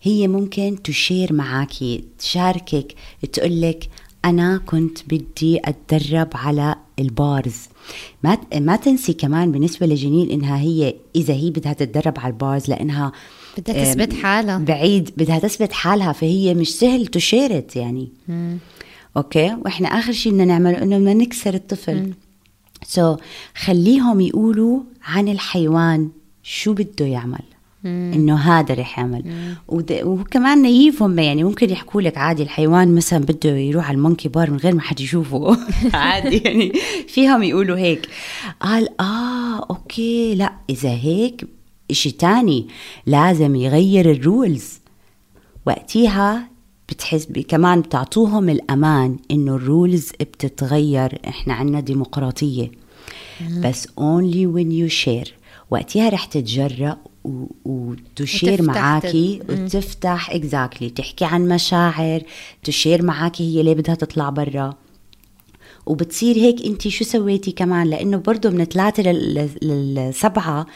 هي 0.02 0.28
ممكن 0.28 0.78
ت 0.84 0.92
share 0.92 1.32
معاكي 1.32 2.04
تشاركك 2.18 2.94
تقولك 3.32 3.88
أنا 4.24 4.58
كنت 4.58 4.98
بدي 5.08 5.60
أتدرب 5.64 6.28
على 6.34 6.74
ال 6.98 7.10
bars 7.10 7.56
ما 8.24 8.38
ما 8.54 8.76
تنسي 8.76 9.12
كمان 9.12 9.52
بالنسبة 9.52 9.86
لجنين 9.86 10.30
إنها 10.30 10.58
هي 10.58 10.94
إذا 11.16 11.34
هي 11.34 11.50
بدها 11.50 11.72
تتدرب 11.72 12.18
على 12.18 12.32
ال 12.32 12.40
bars 12.40 12.70
لأنها 12.70 13.12
بدها 13.58 13.84
تثبت 13.84 14.12
حالها. 14.12 14.58
بعيد 14.58 15.10
بدها 15.16 15.38
تثبت 15.38 15.72
حالها 15.72 16.12
فهي 16.12 16.54
مش 16.54 16.74
سهل 16.74 17.06
ت 17.06 17.18
share 17.18 17.76
يعني. 17.76 18.08
مم. 18.28 18.58
okay؟ 19.16 19.56
وإحنا 19.64 19.88
آخر 19.88 20.12
شيء 20.12 20.32
بدنا 20.32 20.44
نعمله 20.44 20.82
إنه 20.82 20.98
بدنا 20.98 21.14
نكسر 21.14 21.54
الطفل. 21.54 22.12
so, 22.86 23.20
خليهم 23.64 24.20
يقولوا 24.20 24.80
عن 25.04 25.28
الحيوان 25.28 26.08
شو 26.42 26.72
بده 26.72 27.06
يعمل. 27.06 27.42
إنه 27.84 28.36
هذا 28.36 28.74
رح 28.74 28.98
يعمل. 28.98 29.54
وكمان 29.68 30.62
نايفهم 30.62 31.18
يعني 31.18 31.44
ممكن 31.44 31.70
يحكوا 31.70 32.02
لك 32.02 32.18
عادي 32.18 32.42
الحيوان 32.42 32.94
مثلا 32.94 33.18
بده 33.18 33.50
يروح 33.50 33.88
على 33.88 33.96
ال 33.96 34.01
monkey 34.01 34.28
bar 34.28 34.50
من 34.50 34.56
غير 34.56 34.74
ما 34.74 34.80
حد 34.80 35.00
يشوفه. 35.00 35.56
عادي 35.94 36.36
يعني. 36.36 36.72
فيهم 37.08 37.42
يقولوا 37.42 37.76
هيك. 37.76 38.08
قال 38.60 39.00
آه 39.00 39.58
okay 39.70 40.34
لا 40.34 40.52
إذا 40.70 40.90
هيك 40.90 41.46
إشي 41.90 42.10
تاني 42.10 42.68
لازم 43.06 43.54
يغير 43.54 44.10
ال 44.10 44.20
rules. 44.20 44.80
وقتيها 45.66 46.50
بتحس 46.88 47.28
كمان 47.48 47.80
بتعطوهم 47.80 48.48
الأمان 48.48 49.16
إنه 49.30 49.54
ال 49.54 49.63
rules 49.63 50.10
بتتغير. 50.20 51.18
إحنا 51.28 51.54
عندنا 51.54 51.80
ديمقراطية. 51.80 52.70
بس 53.64 53.86
only 53.86 54.46
when 54.54 54.70
you 54.70 55.04
share. 55.04 55.30
وقتها 55.70 56.08
رح 56.08 56.24
تتجرأ 56.24 56.96
وت 57.64 57.92
share 57.92 58.62
معاكي 58.62 59.42
وتفتح 59.48 60.30
exactly. 60.30 60.92
تحكي 60.92 61.24
عن 61.24 61.48
مشاعر 61.48 62.22
ت 62.62 62.69
share 62.69 63.02
معاكي 63.02 63.56
هي 63.56 63.62
ليه 63.62 63.74
بدها 63.74 63.94
تطلع 63.94 64.30
برا. 64.30 64.74
وبتصير 65.90 66.36
هيك 66.36 66.66
انت 66.66 66.88
شو 66.88 67.04
سويتي 67.04 67.52
كمان؟ 67.52 67.86
لأنه 67.86 68.16
برضه 68.16 68.50
من 68.50 68.64
ثلاثة 68.64 69.02
للسبعة 69.62 70.66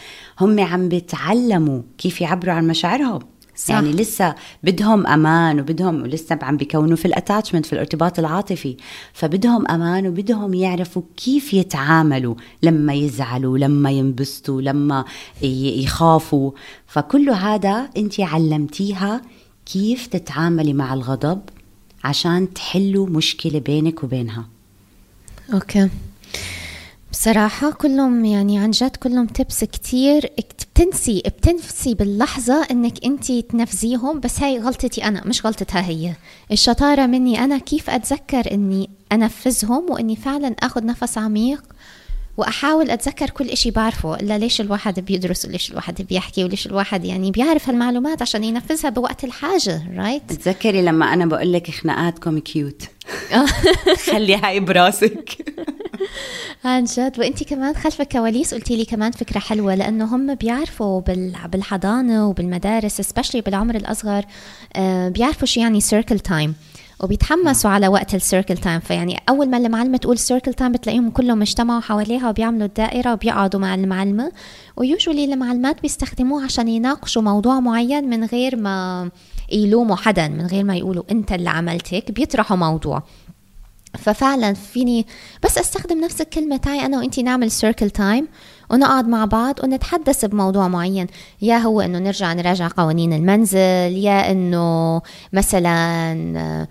هم 0.41 0.61
عم 0.61 0.89
بيتعلموا 0.89 1.83
كيف 1.99 2.21
يعبروا 2.21 2.55
عن 2.55 2.67
مشاعرهم. 2.67 3.21
صح. 3.57 3.71
يعني 3.71 3.93
لسه 3.93 4.35
بدهم 4.63 5.07
أمان 5.07 5.61
وبدهم 5.61 6.03
ولسه 6.03 6.39
عم 6.43 6.57
بيكونوا 6.57 6.97
في 6.97 7.05
الاتاتشمنت 7.05 7.67
في 7.67 7.73
الارتباط 7.73 8.19
العاطفي. 8.19 8.77
فبدهم 9.13 9.69
أمان 9.69 10.07
وبدهم 10.07 10.55
يعرفوا 10.55 11.03
كيف 11.17 11.55
يتعاملوا 11.55 12.35
لما 12.63 12.95
يزعلوا 12.95 13.59
لما 13.59 13.91
ينبسطوا 13.91 14.63
لما 14.63 15.05
يخافوا. 15.43 16.51
فكل 16.87 17.31
هذا 17.31 17.89
انت 17.97 18.21
علمتيها 18.21 19.23
كيف 19.67 20.07
تتعاملي 20.07 20.73
مع 20.73 20.95
الغضب 20.95 21.41
عشان 22.05 22.53
تحلوا 22.55 23.07
مشكلة 23.07 23.59
بينك 23.59 24.05
وبينها. 24.05 24.54
okay. 25.53 25.89
بصراحة 27.13 27.71
كلهم 27.73 28.25
يعني 28.25 28.59
عن 28.59 28.71
جد 28.71 28.97
كلهم 28.97 29.27
tips 29.27 29.65
كتير. 29.65 30.31
بتنسي 30.75 31.23
بتنسي 31.27 31.95
باللحظة 31.95 32.67
إنك 32.71 33.05
أنت 33.05 33.33
تنفذيهم 33.33 34.21
بس 34.21 34.41
هاي 34.41 34.59
غلطتي 34.59 35.05
أنا 35.05 35.27
مش 35.27 35.47
غلطتها 35.47 35.81
هي. 35.89 36.15
الشطارة 36.53 37.07
مني 37.07 37.45
أنا 37.45 37.59
كيف 37.59 37.91
أتذكر 37.91 38.53
إني 38.53 38.91
أنفذهم 39.13 39.91
وإني 39.91 40.17
فعلا 40.17 40.55
آخذ 40.61 40.85
نفس 40.87 41.19
عميق؟ 41.19 41.63
وأحاول 42.37 42.91
أتذكر 42.91 43.31
كل 43.31 43.49
إشي 43.49 43.71
بعرفه 43.71 44.15
إلا 44.15 44.39
ليش 44.39 44.61
الواحد 44.61 45.01
بيدرس 45.01 45.45
وليش 45.45 45.71
الواحد 45.71 46.03
بيحكي 46.03 46.45
وليش 46.45 46.67
الواحد 46.67 47.05
يعني 47.05 47.31
بيعرف 47.31 47.69
هالمعلومات 47.69 48.23
عشان 48.23 48.45
ينفذها 48.45 48.91
بوقت 48.91 49.25
الحاجة 49.25 49.83
right 49.97 50.23
right? 50.23 50.37
تذكري 50.37 50.83
لما 50.83 51.13
أنا 51.13 51.27
بقول 51.27 51.53
لك 51.53 51.71
خناقاتكم 51.71 52.39
cute. 52.39 52.83
خلي 54.11 54.37
هاي 54.37 54.61
براسك 54.61 55.55
عن 56.65 56.85
جد 56.85 57.19
وانت 57.19 57.43
كمان 57.43 57.75
خلف 57.75 58.01
الكواليس 58.01 58.55
قلتي 58.55 58.77
لي 58.77 58.85
كمان 58.85 59.13
فكرة 59.13 59.39
حلوة 59.39 59.75
لأنه 59.75 60.05
هم 60.05 60.35
بيعرفوا 60.35 61.01
بالحضانة 61.47 62.29
وبالمدارس 62.29 63.01
specially 63.01 63.41
بالعمر 63.41 63.75
الأصغر 63.75 64.25
آه، 64.77 65.09
بيعرفوا 65.09 65.47
شو 65.47 65.61
يعني 65.61 65.81
circle 65.81 66.21
time 66.21 66.55
وبيتحمسوا 67.01 67.71
على 67.71 67.89
وقت 67.89 68.15
ال 68.15 68.21
circle 68.21 68.57
time 68.57 68.81
فيعني 68.81 69.21
أول 69.29 69.51
ما 69.51 69.57
المعلمة 69.57 69.97
تقول 69.97 70.19
circle 70.19 70.55
time 70.55 70.73
بتلاقيهم 70.73 71.11
كلهم 71.11 71.43
اجتمعوا 71.43 71.81
حواليها 71.81 72.29
وبيعملوا 72.31 72.67
الدائرة 72.67 73.13
وبيقعدوا 73.13 73.61
مع 73.61 73.75
المعلمة. 73.75 74.33
و 74.77 74.83
usually 74.83 75.25
المعلمات 75.25 75.83
بيستخدموه 75.83 76.45
عشان 76.45 76.69
يناقشوا 76.69 77.23
موضوع 77.23 77.61
معين 77.61 78.11
من 78.11 78.25
غير 78.25 78.57
ما 78.57 79.11
يلوموا 79.53 79.97
حدا 79.97 80.29
من 80.29 80.47
غير 80.47 80.65
ما 80.65 80.77
يقولوا 80.77 81.03
أنت 81.11 81.33
اللي 81.33 81.51
عملت 81.51 81.95
هيك 81.95 82.11
بيطرحوا 82.11 82.57
موضوع. 82.57 83.03
ففعلا 83.99 84.55
فيني 84.55 85.07
بس 85.45 85.59
أستخدم 85.59 86.01
نفس 86.01 86.21
الكلمة 86.21 86.57
تاعي 86.57 86.87
أنا 86.87 86.99
وإنتي 86.99 87.23
نعمل 87.23 87.51
سيركل 87.51 87.91
تايم 87.91 88.29
ونقعد 88.71 89.09
مع 89.09 89.25
بعض 89.25 89.65
ونتحدث 89.65 90.25
بموضوع 90.25 90.69
معين. 90.69 91.07
يا 91.43 91.57
هو 91.57 91.81
إنه 91.81 91.99
نرجع 91.99 92.33
نراجع 92.33 92.69
قوانين 92.69 93.13
المنزل 93.13 93.93
يا 93.97 94.31
إنه 94.31 95.03
مثلا 95.33 96.67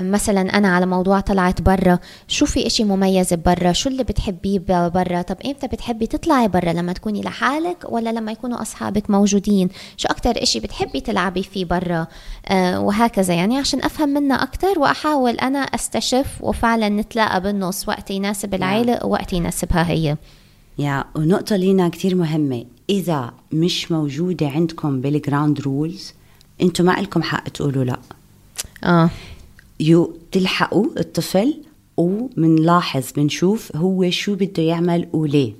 مثلا 0.00 0.40
أنا 0.58 0.68
على 0.68 0.86
موضوع 0.86 1.20
طلعت 1.20 1.62
برا 1.62 1.98
شو 2.28 2.46
في 2.46 2.66
إشي 2.66 2.84
مميز 2.84 3.34
برا؟ 3.34 3.72
شو 3.72 3.88
اللي 3.88 4.04
بتحبيه 4.04 4.58
برا؟ 4.88 5.22
طب 5.22 5.36
إمتى 5.46 5.66
بتحبي 5.66 6.06
تطلعي 6.06 6.48
برا؟ 6.48 6.72
لما 6.72 6.92
تكوني 6.92 7.20
لحالك 7.20 7.84
ولا 7.88 8.10
لما 8.10 8.32
يكونوا 8.32 8.62
أصحابك 8.62 9.10
موجودين؟ 9.10 9.68
شو 9.96 10.08
أكتر 10.08 10.42
إشي 10.42 10.60
بتحبي 10.60 11.00
تلعبي 11.00 11.42
فيه 11.42 11.64
برا؟ 11.64 12.06
آه 12.48 12.80
وهكذا 12.80 13.34
يعني 13.34 13.58
عشان 13.58 13.82
أفهم 13.82 14.08
منها 14.08 14.42
أكتر 14.42 14.78
وأحاول 14.78 15.32
أنا 15.34 15.58
أستشف 15.58 16.38
وفعلا 16.40 16.88
نتلاقى 16.88 17.40
بالنص 17.40 17.88
وقت 17.88 18.10
يناسب 18.10 18.54
العيلة 18.54 18.98
ووقت 19.04 19.32
يناسبها 19.32 19.90
هي. 19.90 20.16
yeah 20.78 21.04
ونقطة 21.14 21.56
لينا 21.56 21.88
كتير 21.88 22.14
مهمة. 22.14 22.64
إذا 22.90 23.32
مش 23.52 23.92
موجودة 23.92 24.48
عندكم 24.48 25.00
بال 25.00 25.15
ground 25.15 25.60
rules 25.60 26.14
أنتم 26.62 26.84
ما 26.84 26.92
لكم 26.92 27.22
حق 27.22 27.48
تقولوا 27.48 27.84
لا. 27.84 27.98
آه. 28.84 29.10
تلحقوا 30.32 30.86
الطفل 30.98 31.54
ومنلاحظ 31.96 33.04
بنشوف 33.16 33.76
هو 33.76 34.10
شو 34.10 34.34
بده 34.34 34.62
يعمل 34.62 35.08
وليه. 35.12 35.52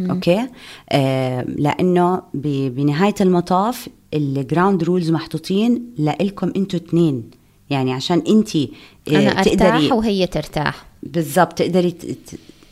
okay؟ 0.00 0.48
آه 0.90 1.42
لأنه 1.42 2.22
بنهاية 2.34 3.14
المطاف 3.20 3.88
ال 4.14 4.24
ground 4.24 4.84
rules 4.84 5.10
محطوطين 5.10 5.82
لإلكم 5.98 6.52
أنتوا 6.56 6.78
اثنين 6.78 7.30
يعني 7.70 7.92
عشان 7.92 8.22
انت 8.28 8.56
آه 8.56 8.68
أنا 9.08 9.42
تقدري 9.42 9.92
وهي 9.92 10.26
ترتاح. 10.26 10.86
بالضبط 11.02 11.52
تقدري 11.52 11.94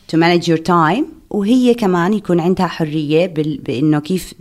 to 0.07 0.17
manage 0.17 0.49
your 0.49 0.57
time 0.57 1.05
وهي 1.29 1.73
كمان 1.73 2.13
يكون 2.13 2.39
عندها 2.39 2.67
حرية 2.67 3.25
بإنه 3.65 3.99
كيف 3.99 4.33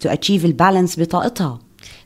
to 0.00 0.08
achieve 0.08 0.44
ال 0.44 0.51
balance 0.51 1.00
بطاقتها. 1.00 1.58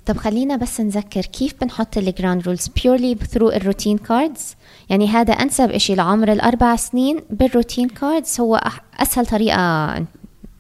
طب 0.07 0.17
خلينا 0.17 0.57
بس 0.57 0.81
نذكر 0.81 1.21
كيف 1.21 1.55
بنحط 1.61 1.99
ال 1.99 2.05
ground 2.05 2.43
rules 2.43 2.69
purely 2.69 3.15
through 3.15 3.49
ال 3.49 3.55
routine 3.55 3.99
cards 3.99 4.57
يعني 4.91 5.09
هذا 5.09 5.33
أنسب 5.33 5.71
إشي 5.71 5.95
لعمر 5.95 6.33
الأربع 6.33 6.77
سنين 6.77 7.21
بال 7.31 7.44
routine 7.44 7.89
cards 7.89 8.41
هو 8.41 8.61
أسهل 8.99 9.27
طريقة. 9.27 10.05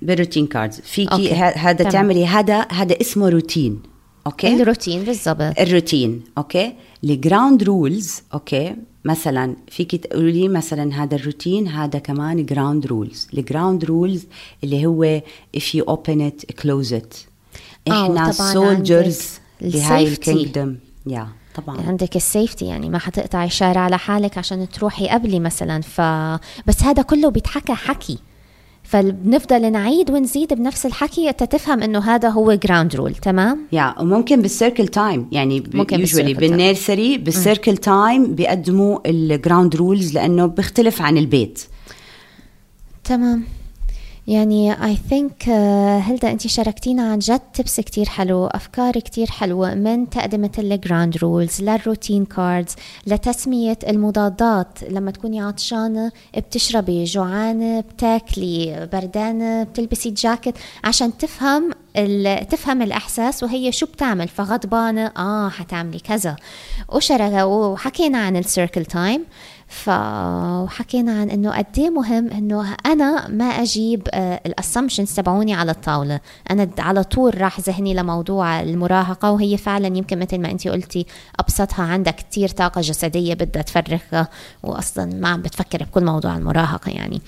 بال 0.02 0.12
routine 0.12 0.46
cards 0.46 0.80
فيكي 0.80 1.34
هذا 1.34 1.90
تعملي. 1.90 2.26
هذا 2.26 2.66
هذا 2.70 3.00
اسمه 3.00 3.28
روتين 3.28 3.82
okay؟ 4.26 4.62
الروتين 4.62 5.04
بالضبط. 5.04 5.60
الروتين. 5.60 6.22
okay؟ 6.38 6.72
ال 7.04 7.13
ground 7.13 7.62
rules 7.62 8.22
okay؟ 8.34 8.76
مثلا 9.04 9.56
فيك 9.68 9.96
تقولي 9.96 10.32
لي 10.32 10.48
مثلا 10.48 11.02
هذا 11.02 11.16
الروتين 11.16 11.68
هذا 11.68 11.98
كمان 11.98 12.46
ground 12.46 12.86
rules 12.86 13.28
ال 13.34 13.42
ground 13.42 13.84
rules 13.84 14.26
اللي 14.64 14.86
هو 14.86 15.20
if 15.56 15.60
you 15.60 15.82
open 15.82 16.30
it 16.30 16.54
close 16.62 16.92
it. 16.92 17.33
إحنا 17.88 18.32
soldiers 18.32 19.20
لهاي 19.60 20.08
ال 20.08 20.17
kingdom 20.17 20.76
yeah 21.06 21.28
طبعا. 21.54 21.80
عندك 21.80 22.16
ال 22.16 22.23
safety 22.23 22.64
يعني 22.64 22.88
ما 22.88 22.98
حتقطعي 22.98 23.46
الشارع 23.46 23.80
على 23.80 23.98
حالك 23.98 24.38
عشان 24.38 24.68
تروحي 24.68 25.08
قبلي 25.08 25.40
مثلا 25.40 25.80
ف 25.80 26.00
بس 26.66 26.82
هذا 26.82 27.02
كله 27.02 27.30
بيتحكى 27.30 27.74
حكي. 27.74 28.18
فبنفضل 28.84 29.72
نعيد 29.72 30.10
ونزيد 30.10 30.54
بنفس 30.54 30.86
الحكي 30.86 31.32
تفهم 31.32 31.82
إنه 31.82 31.98
هذا 31.98 32.28
هو 32.28 32.54
ground 32.54 32.96
rule 32.96 33.14
تمام؟ 33.14 33.58
yeah 33.72 33.94
وممكن 34.00 34.42
بال 34.42 34.54
circle 34.54 34.88
time 34.88 35.28
يعني 35.32 35.64
ممكن 35.74 36.00
usually 36.00 36.34
بال 36.34 36.53
nursery 36.53 37.18
بال 37.18 37.33
circle 37.33 37.76
time 37.76 38.34
بيقدموا 38.34 38.98
ال 39.06 39.16
ground 39.16 39.76
rules 39.76 40.14
لأنه 40.14 40.46
بيختلف 40.46 41.02
عن 41.02 41.18
البيت. 41.18 41.62
تمام. 43.04 43.44
يعني 44.28 44.74
I 44.74 44.96
think 45.10 45.46
uh, 45.46 45.50
هلدا 46.02 46.30
انت 46.30 46.46
شاركتينا 46.46 47.12
عن 47.12 47.18
جد 47.18 47.40
tips 47.54 47.80
كتير 47.80 48.08
حلو 48.08 48.46
أفكار 48.46 48.92
كتير 48.92 49.30
حلوة 49.30 49.74
من 49.74 50.10
تقدمة 50.10 50.50
ال 50.58 50.67
ground 50.67 51.16
rules 51.16 51.62
لل 51.62 51.76
routine 51.76 52.24
cards 52.24 52.74
لتسمية 53.06 53.78
المضادات. 53.88 54.78
لما 54.90 55.10
تكوني 55.10 55.40
عطشانة 55.40 56.12
بتشربي 56.36 57.04
جوعانة 57.04 57.80
بتاكلي 57.80 58.88
بردانة 58.92 59.62
بتلبسي 59.62 60.10
جاكيت 60.10 60.54
عشان 60.84 61.16
تفهم 61.18 61.70
تفهم 62.50 62.82
الإحساس 62.82 63.42
وهي 63.42 63.72
شو 63.72 63.86
بتعمل 63.86 64.28
فغضبانة 64.28 65.12
آه 65.16 65.48
حتعملي 65.48 65.98
كذا. 65.98 66.36
وحكينا 67.42 68.18
عن 68.18 68.36
ال 68.36 68.43
circle 68.43 68.84
time 68.84 69.24
فحكينا 69.74 71.20
عن 71.20 71.30
إنه 71.30 71.58
قد 71.58 71.78
إيه 71.78 71.90
مهم 71.90 72.30
إنه 72.30 72.76
أنا 72.86 73.28
ما 73.28 73.44
أجيب 73.44 74.08
آه، 74.10 74.40
ال 74.46 74.52
assumptions 74.52 75.14
تبعوني 75.14 75.54
على 75.54 75.70
الطاولة. 75.70 76.20
أنا 76.50 76.68
على 76.78 77.04
طول 77.04 77.40
راح 77.40 77.60
ذهني 77.60 77.94
لموضوع 77.94 78.60
المراهقة 78.60 79.30
وهي 79.30 79.56
فعلا 79.56 79.86
يمكن 79.86 80.18
مثل 80.18 80.38
ما 80.38 80.50
انت 80.50 80.68
قلتي 80.68 81.06
أبسطها 81.40 81.84
عندك 81.84 82.14
كتير 82.14 82.48
طاقة 82.48 82.80
جسدية 82.80 83.34
بدها 83.34 83.62
تفرغها 83.62 84.28
واصلا 84.62 85.04
ما 85.14 85.28
عم 85.28 85.42
بتفكر 85.42 85.82
بكل 85.82 86.04
موضوع 86.04 86.36
المراهقة 86.36 86.90
يعني. 86.90 87.20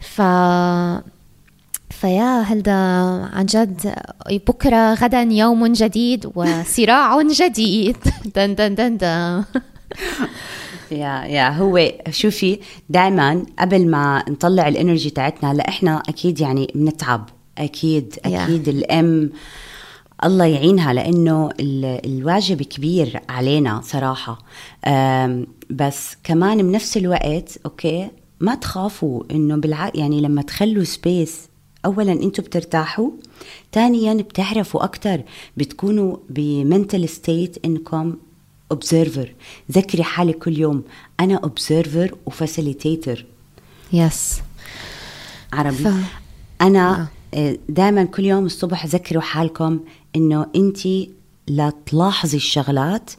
ف 0.00 0.22
فيا 1.90 2.40
هلدا 2.40 2.72
عن 3.32 3.46
جد 3.46 3.94
بكرة 4.30 4.94
غدا 4.94 5.20
يوم 5.20 5.66
جديد 5.66 6.32
وصراع 6.34 7.22
جديد. 7.22 7.96
دن 8.36 8.54
دن 8.54 8.74
دن 8.74 8.96
دن. 8.96 9.44
يا 10.92 11.24
يا 11.24 11.48
هو. 11.50 11.92
شوفي 12.10 12.58
دائما 12.88 13.46
قبل 13.58 13.90
ما 13.90 14.24
نطلع 14.28 14.68
الإنرجي 14.68 15.10
تاعتنا 15.10 15.52
هلا 15.52 15.68
إحنا 15.68 16.02
أكيد 16.08 16.40
يعني 16.40 16.72
بنتعب. 16.74 17.28
أكيد 17.58 18.14
أكيد 18.24 18.64
yeah. 18.66 18.68
الأم 18.68 19.30
الله 20.24 20.44
يعينها 20.44 20.92
لأنه 20.92 21.50
الواجب 21.60 22.62
كبير 22.62 23.20
علينا 23.28 23.80
صراحة. 23.84 24.38
بس 25.70 26.16
كمان 26.24 26.62
بنفس 26.62 26.96
الوقت 26.96 27.58
okay 27.66 28.08
ما 28.40 28.54
تخافوا 28.54 29.22
إنه 29.30 29.56
بالع 29.56 29.90
يعني 29.94 30.20
لما 30.20 30.42
تخلوا 30.42 30.84
space 30.84 31.48
اولا 31.84 32.12
أنتم 32.12 32.42
بترتاحوا 32.42 33.10
ثانيا 33.72 34.14
بتعرفوا 34.14 34.84
أكثر 34.84 35.22
بتكونوا 35.56 36.16
ب 36.30 36.41
mental 36.41 37.08
state 37.08 37.64
إنكم 37.64 38.14
observer 38.70 39.34
ذكري 39.72 40.02
حالك 40.02 40.38
كل 40.38 40.58
يوم. 40.58 40.82
أنا 41.20 41.34
observer 41.34 42.14
و 42.26 42.34
facilitator 42.34 43.26
yes 43.92 44.40
عربي. 45.52 45.76
ف... 45.76 45.88
أنا 46.60 47.08
آه. 47.34 47.56
دائما 47.68 48.04
كل 48.04 48.24
يوم 48.24 48.46
الصبح 48.46 48.86
ذكروا 48.86 49.22
حالكم 49.22 49.80
إنه 50.16 50.46
انت 50.56 50.78
لتلاحظي 51.48 52.36
الشغلات 52.36 53.10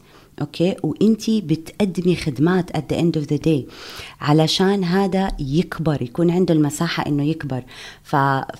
okay؟ 0.42 0.76
وإنتي 0.82 1.40
بتقدمي 1.40 2.16
خدمات 2.16 2.76
at 2.76 2.80
the 2.92 2.96
end 2.96 3.22
of 3.22 3.26
the 3.32 3.38
day 3.46 3.72
علشان 4.20 4.84
هذا 4.84 5.32
يكبر 5.38 6.02
يكون 6.02 6.30
عنده 6.30 6.54
المساحة 6.54 7.06
إنه 7.06 7.24
يكبر. 7.24 7.62
ف... 8.02 8.16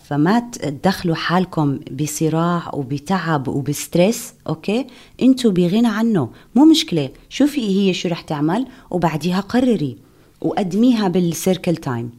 فما 0.09 0.51
تدخلوا 0.53 1.15
حالكم 1.15 1.81
بصراع 2.01 2.71
وبتعب 2.75 3.49
وب 3.49 3.70
stress 3.70 4.33
okay؟ 4.49 4.87
إنتوا 5.23 5.51
بغنى 5.51 5.89
عنه. 5.89 6.29
مو 6.55 6.65
مشكلة. 6.65 7.11
شوفي 7.29 7.61
هي 7.61 7.95
شو 7.95 8.09
رح 8.09 8.21
تعمل 8.21 8.67
وبعديها 8.91 9.41
قرري 9.41 9.97
وقدميها 10.41 11.09
بالسيركل 11.09 11.77
تايم 11.77 12.11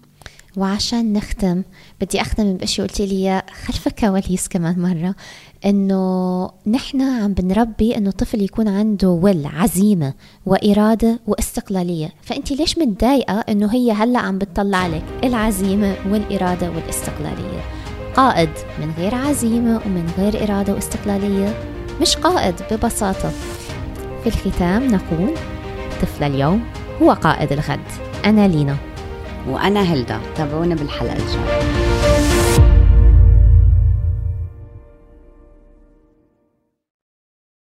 وعشان 0.57 1.13
نختم 1.13 1.63
بدي 2.01 2.21
أختم 2.21 2.53
بشيء 2.53 2.85
قلت 2.85 3.01
لي 3.01 3.41
خلف 3.65 3.87
الكواليس 3.87 4.47
كمان 4.47 4.79
مرة. 4.79 5.15
إنه 5.65 6.49
نحن 6.67 7.01
عم 7.01 7.33
بنربي 7.33 7.97
إنه 7.97 8.09
الطفل 8.09 8.41
يكون 8.41 8.67
عنده 8.67 9.09
ول 9.09 9.45
عزيمة 9.45 10.13
وإرادة 10.45 11.19
واستقلالية. 11.27 12.09
فأنت 12.21 12.51
ليش 12.51 12.77
متضايقة 12.77 13.39
إنه 13.39 13.73
هي 13.73 13.91
هلأ 13.91 14.19
عم 14.19 14.37
بتطلع 14.37 14.87
لك 14.87 15.03
العزيمة 15.23 15.95
والإرادة 16.11 16.69
والاستقلالية؟ 16.69 17.61
قائد 18.15 18.49
من 18.81 18.93
غير 18.97 19.15
عزيمة 19.15 19.81
ومن 19.85 20.11
غير 20.17 20.43
إرادة 20.43 20.73
واستقلالية 20.73 21.53
مش 22.01 22.17
قائد 22.17 22.55
ببساطة. 22.71 23.31
في 24.23 24.27
الختام 24.27 24.87
نقول 24.87 25.33
طفل 26.01 26.23
اليوم 26.23 26.63
هو 27.01 27.11
قائد 27.11 27.51
الغد. 27.51 27.79
أنا 28.25 28.47
لينا. 28.47 28.77
وأنا 29.49 29.81
هلدا. 29.81 30.19
تابعونا 30.35 30.75
بالحلقة 30.75 31.13
الجاية. 31.13 31.82